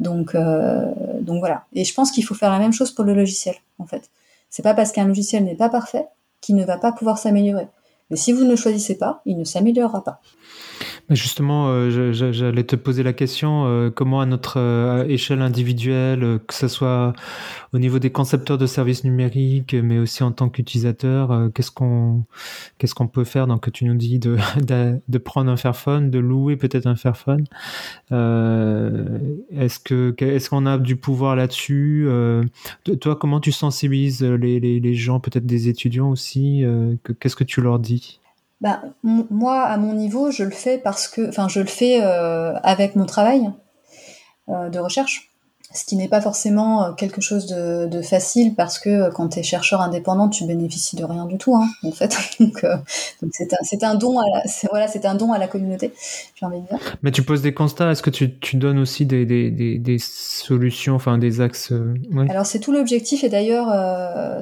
[0.00, 0.86] Donc, euh,
[1.20, 1.64] donc voilà.
[1.74, 4.10] Et je pense qu'il faut faire la même chose pour le logiciel, en fait.
[4.48, 6.06] C'est pas parce qu'un logiciel n'est pas parfait
[6.40, 7.68] qu'il ne va pas pouvoir s'améliorer.
[8.10, 10.20] Mais si vous ne le choisissez pas, il ne s'améliorera pas.
[11.10, 16.54] Justement, euh, j'allais te poser la question, euh, comment à notre euh, échelle individuelle, que
[16.54, 17.14] ce soit
[17.72, 22.24] au niveau des concepteurs de services numériques, mais aussi en tant qu'utilisateur, qu'est-ce qu'on
[22.78, 23.48] qu'est-ce qu'on peut faire?
[23.48, 24.36] Donc, tu nous dis de,
[25.08, 27.44] de, prendre un Fairphone, de louer peut-être un Fairphone.
[29.60, 32.08] Est-ce que est-ce qu'on a du pouvoir là-dessus
[33.00, 36.64] Toi, comment tu sensibilises les, les, gens, peut-être des étudiants aussi
[37.20, 38.20] Qu'est-ce que tu leur dis?
[38.60, 42.54] Bah, moi, à mon niveau, je le fais parce que, enfin, je le fais euh,
[42.62, 43.50] avec mon travail
[44.50, 45.29] euh, de recherche,
[45.72, 49.28] ce qui n'est pas forcément euh, quelque chose de, de facile parce que euh, quand
[49.28, 52.16] tu es chercheur indépendant, tu bénéficies de rien du tout, hein, en fait.
[52.40, 52.76] donc, euh,
[53.22, 55.92] donc c'est un, un, don à la, voilà, c'est un don à la communauté,
[56.34, 56.78] j'ai envie de dire.
[57.02, 57.92] Mais tu poses des constats.
[57.92, 62.30] Est-ce que tu, tu donnes aussi des, des, des, des solutions, enfin des axes ouais.
[62.30, 63.68] Alors c'est tout l'objectif et d'ailleurs,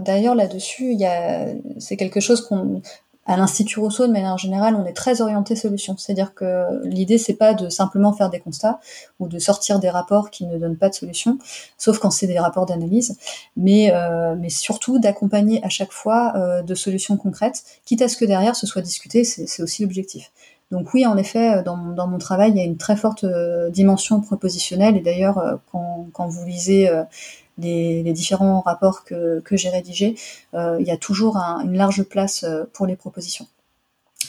[0.01, 1.47] d'ailleurs là-dessus, il y a,
[1.79, 2.81] c'est quelque chose qu'on
[3.29, 5.97] à l'Institut Rousseau, de manière générale, on est très orienté solution.
[5.99, 8.81] C'est-à-dire que l'idée, c'est pas de simplement faire des constats
[9.20, 11.39] ou de sortir des rapports qui ne donnent pas de solution,
[11.76, 13.18] sauf quand c'est des rapports d'analyse,
[13.57, 18.16] mais, euh, mais surtout d'accompagner à chaque fois euh, de solutions concrètes, quitte à ce
[18.16, 20.33] que derrière ce soit discuté, c'est aussi l'objectif.
[20.70, 23.70] Donc oui, en effet, dans, dans, mon travail, il y a une très forte euh,
[23.70, 26.91] dimension propositionnelle, et d'ailleurs, euh, quand, quand, vous lisez
[27.59, 30.17] les, différents rapports que, j'ai rédigés,
[30.55, 33.47] il y a toujours une large place pour les propositions.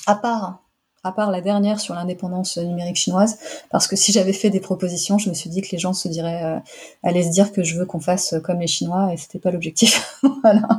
[0.05, 0.59] À part
[1.03, 3.39] à part la dernière sur l'indépendance numérique chinoise,
[3.71, 6.07] parce que si j'avais fait des propositions, je me suis dit que les gens se
[6.07, 6.59] diraient, euh,
[7.03, 10.19] allaient se dire que je veux qu'on fasse comme les Chinois, et c'était pas l'objectif.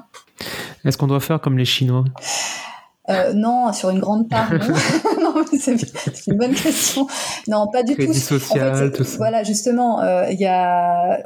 [0.84, 2.04] Est-ce qu'on doit faire comme les Chinois?
[3.10, 5.34] Euh, non, sur une grande part, non.
[5.58, 5.76] c'est
[6.26, 7.06] une bonne question.
[7.48, 8.12] Non, pas du tout.
[8.12, 9.16] social, tout ça.
[9.16, 11.22] Voilà, justement, euh, il y a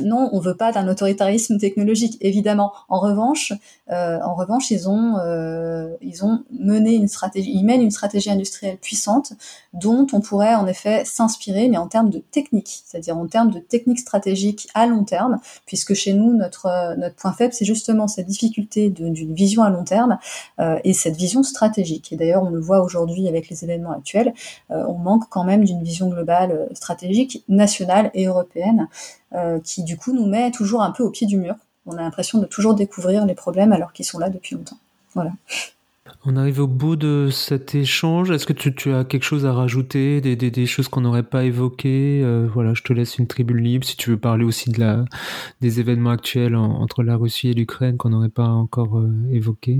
[0.00, 2.72] non, on veut pas d'un autoritarisme technologique, évidemment.
[2.88, 3.52] En revanche,
[3.90, 5.16] euh, en revanche, ils ont
[6.00, 9.32] ils ont mené une stratégie, ils mènent une stratégie industrielle puissante
[9.72, 13.58] dont on pourrait en effet s'inspirer, mais en termes de technique, c'est-à-dire en termes de
[13.58, 18.26] technique stratégique à long terme, puisque chez nous notre notre point faible, c'est justement cette
[18.26, 20.18] difficulté d'une vision à long terme
[20.84, 22.12] et cette vision stratégique.
[22.12, 24.32] Et d'ailleurs, on le voit aujourd'hui avec les événements actuels,
[24.70, 28.88] euh, on manque quand même d'une vision globale euh, stratégique nationale et européenne
[29.34, 31.54] euh, qui du coup nous met toujours un peu au pied du mur.
[31.86, 34.78] On a l'impression de toujours découvrir les problèmes alors qu'ils sont là depuis longtemps.
[35.14, 35.32] Voilà.
[36.24, 38.30] On arrive au bout de cet échange.
[38.30, 42.22] Est-ce que tu, as quelque chose à rajouter, des, choses qu'on n'aurait pas évoquées
[42.52, 45.04] Voilà, je te laisse une tribune libre si tu veux parler aussi de la,
[45.60, 49.00] des événements actuels entre la Russie et l'Ukraine qu'on n'aurait pas encore
[49.30, 49.78] évoqués.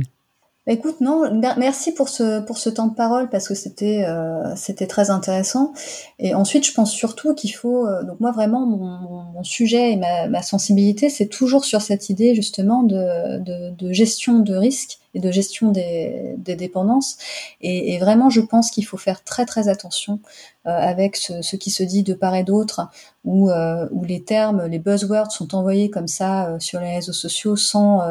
[0.68, 1.22] Bah, écoute, non,
[1.56, 5.72] merci pour ce pour ce temps de parole parce que c'était euh, c'était très intéressant.
[6.18, 9.96] Et ensuite, je pense surtout qu'il faut euh, donc moi vraiment mon, mon sujet et
[9.96, 14.98] ma, ma sensibilité, c'est toujours sur cette idée justement de, de, de gestion de risque
[15.14, 17.16] et de gestion des, des dépendances.
[17.60, 20.20] Et, et, vraiment, je pense qu'il faut faire très très attention
[20.66, 22.88] euh, avec ce, ce, qui se dit de part et d'autre,
[23.24, 27.12] où, euh, où les termes, les buzzwords sont envoyés comme ça euh, sur les réseaux
[27.12, 28.02] sociaux sans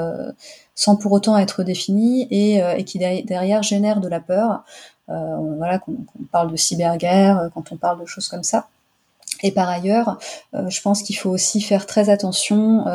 [0.78, 4.64] sans pour autant être défini et, euh, et qui derrière génère de la peur.
[5.10, 5.98] Euh, voilà, qu'on
[6.32, 8.68] parle de cyberguerre, euh, quand on parle de choses comme ça.
[9.44, 10.18] Et par ailleurs,
[10.54, 12.86] je pense qu'il faut aussi faire très attention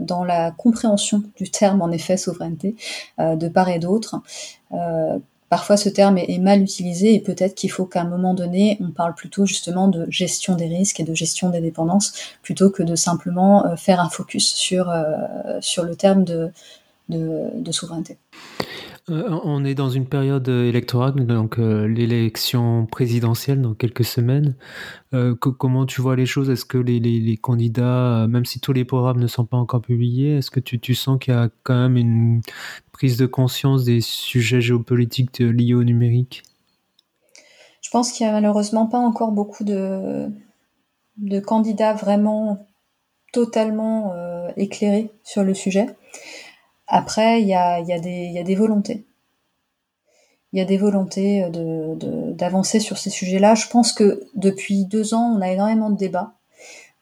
[0.00, 2.74] dans la compréhension du terme, en effet, souveraineté,
[3.18, 4.20] de part et d'autre.
[5.48, 8.90] parfois, ce terme est, mal utilisé et peut-être qu'il faut qu'à un moment donné, on
[8.90, 12.12] parle plutôt justement de gestion des risques et de gestion des dépendances,
[12.42, 14.92] plutôt que de simplement faire un focus sur,
[15.60, 16.50] sur le terme de,
[17.08, 18.18] de, souveraineté.
[19.10, 24.54] Euh, on est dans une période électorale, donc euh, l'élection présidentielle dans quelques semaines.
[25.14, 26.50] Euh, comment tu vois les choses?
[26.50, 30.50] Est-ce que les, candidats, même si tous les programmes ne sont pas encore publiés, est-ce
[30.50, 32.42] que tu, sens qu'il y a quand même une
[32.92, 36.42] prise de conscience des sujets géopolitiques liés au numérique?
[37.80, 40.26] Je pense qu'il n'y a malheureusement pas encore beaucoup de,
[41.16, 42.66] de candidats vraiment
[43.32, 44.12] totalement
[44.56, 45.86] éclairés sur le sujet.
[46.88, 49.04] Après, il y a, des volontés.
[50.52, 53.54] Il y a des volontés de, d'avancer sur ces sujets-là.
[53.54, 56.32] Je pense que depuis deux ans, on a énormément de débats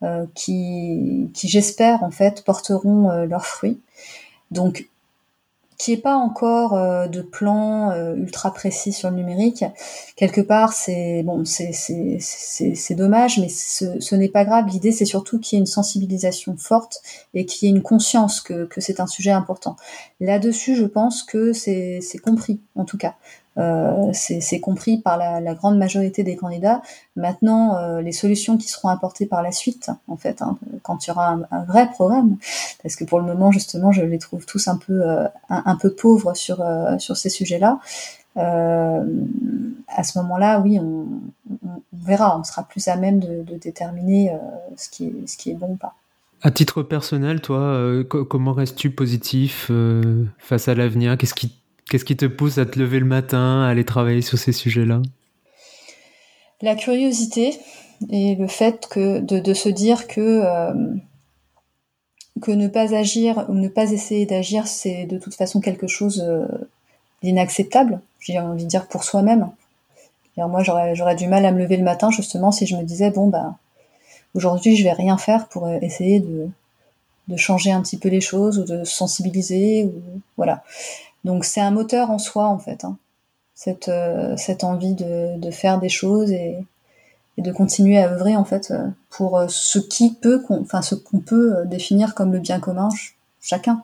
[0.03, 3.81] euh, qui, qui j'espère, en fait, porteront euh, leurs fruits.
[4.51, 4.89] Donc,
[5.79, 9.65] qui est pas encore euh, de plan euh, ultra précis sur le numérique.
[10.17, 14.67] Quelque part, c'est bon, c'est c'est dommage, mais ce, ce n'est pas grave.
[14.69, 17.03] L'idée, c'est surtout qu'il y ait une sensibilisation forte
[17.35, 19.77] et qu'il y ait une conscience que que c'est un sujet important.
[20.21, 23.17] Là-dessus, je pense que c'est compris, en tout cas.
[23.59, 26.83] Euh, c'est compris par la, la, grande majorité des candidats.
[27.17, 31.09] Maintenant, euh, les solutions qui seront apportées par la suite, en fait, hein, quand il
[31.09, 32.37] y aura un, un, vrai programme,
[32.83, 35.91] parce que pour le moment, justement, je les trouve tous un peu, euh, un, peu
[35.95, 36.63] pauvres sur,
[36.99, 37.79] sur ces sujets-là.
[38.37, 41.07] à ce moment-là, oui, on,
[41.65, 44.37] on, verra, on sera plus à même de, de déterminer
[44.77, 45.95] ce, qui est, ce qui est bon ou pas.
[46.43, 49.71] À titre personnel, toi, comment restes-tu positif
[50.39, 51.17] face à l'avenir?
[51.17, 51.55] Qu'est-ce qui
[51.89, 55.03] Qu'est-ce qui te pousse à te lever le matin, à aller travailler sur ces sujets-là?
[56.61, 57.59] La curiosité
[58.11, 60.75] et le fait que de, se dire que euh,
[62.43, 66.25] que ne pas agir ou ne pas essayer d'agir, c'est de toute façon quelque chose
[66.27, 66.47] euh,
[67.23, 68.01] d'inacceptable.
[68.21, 69.51] J'ai envie de dire pour soi-même.
[70.37, 73.29] Moi, j'aurais du mal à me lever le matin justement si je me disais bon
[73.29, 73.55] bah
[74.35, 76.51] aujourd'hui je vais rien faire pour essayer de
[77.29, 79.93] de changer un petit peu les choses ou de sensibiliser ou
[80.37, 80.63] voilà.
[81.27, 82.97] Donc c'est un moteur en soi en fait, hein.
[83.57, 86.65] cette, euh, cette envie de, de, faire des choses et,
[87.37, 91.19] de continuer à œuvrer en fait euh, pour euh, ce qui peut, enfin ce qu'on
[91.19, 92.91] peut définir comme le bien commun,
[93.43, 93.83] chacun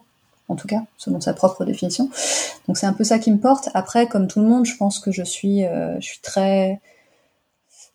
[0.49, 2.09] en tout cas selon sa propre définition.
[2.69, 3.71] Donc c'est un peu ça qui me porte.
[3.75, 6.81] Après, comme tout le monde, je pense que je suis, je suis très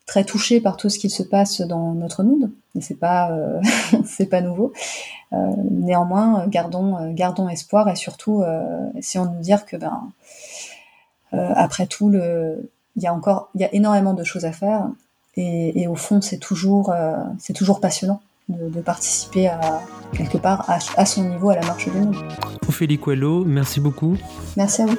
[0.08, 2.50] très touchée par tout ce qui se passe dans notre monde.
[2.74, 3.60] Et c'est pas, euh,
[4.04, 4.72] c'est pas nouveau.
[5.32, 5.36] Euh,
[5.70, 8.42] néanmoins, gardons, euh, gardons espoir et surtout,
[8.96, 10.10] essayons de nous dire que ben,
[11.30, 14.88] après tout, le, il y a encore, il y a énormément de choses à faire.
[15.36, 16.92] Et, et au fond, c'est toujours,
[17.38, 18.20] c'est toujours passionnant.
[18.48, 19.82] de, participer à
[20.16, 22.16] quelque part à, à, son niveau à la marche du monde.
[22.66, 24.16] Ophélie Coelho, merci beaucoup.
[24.56, 24.96] Merci à vous.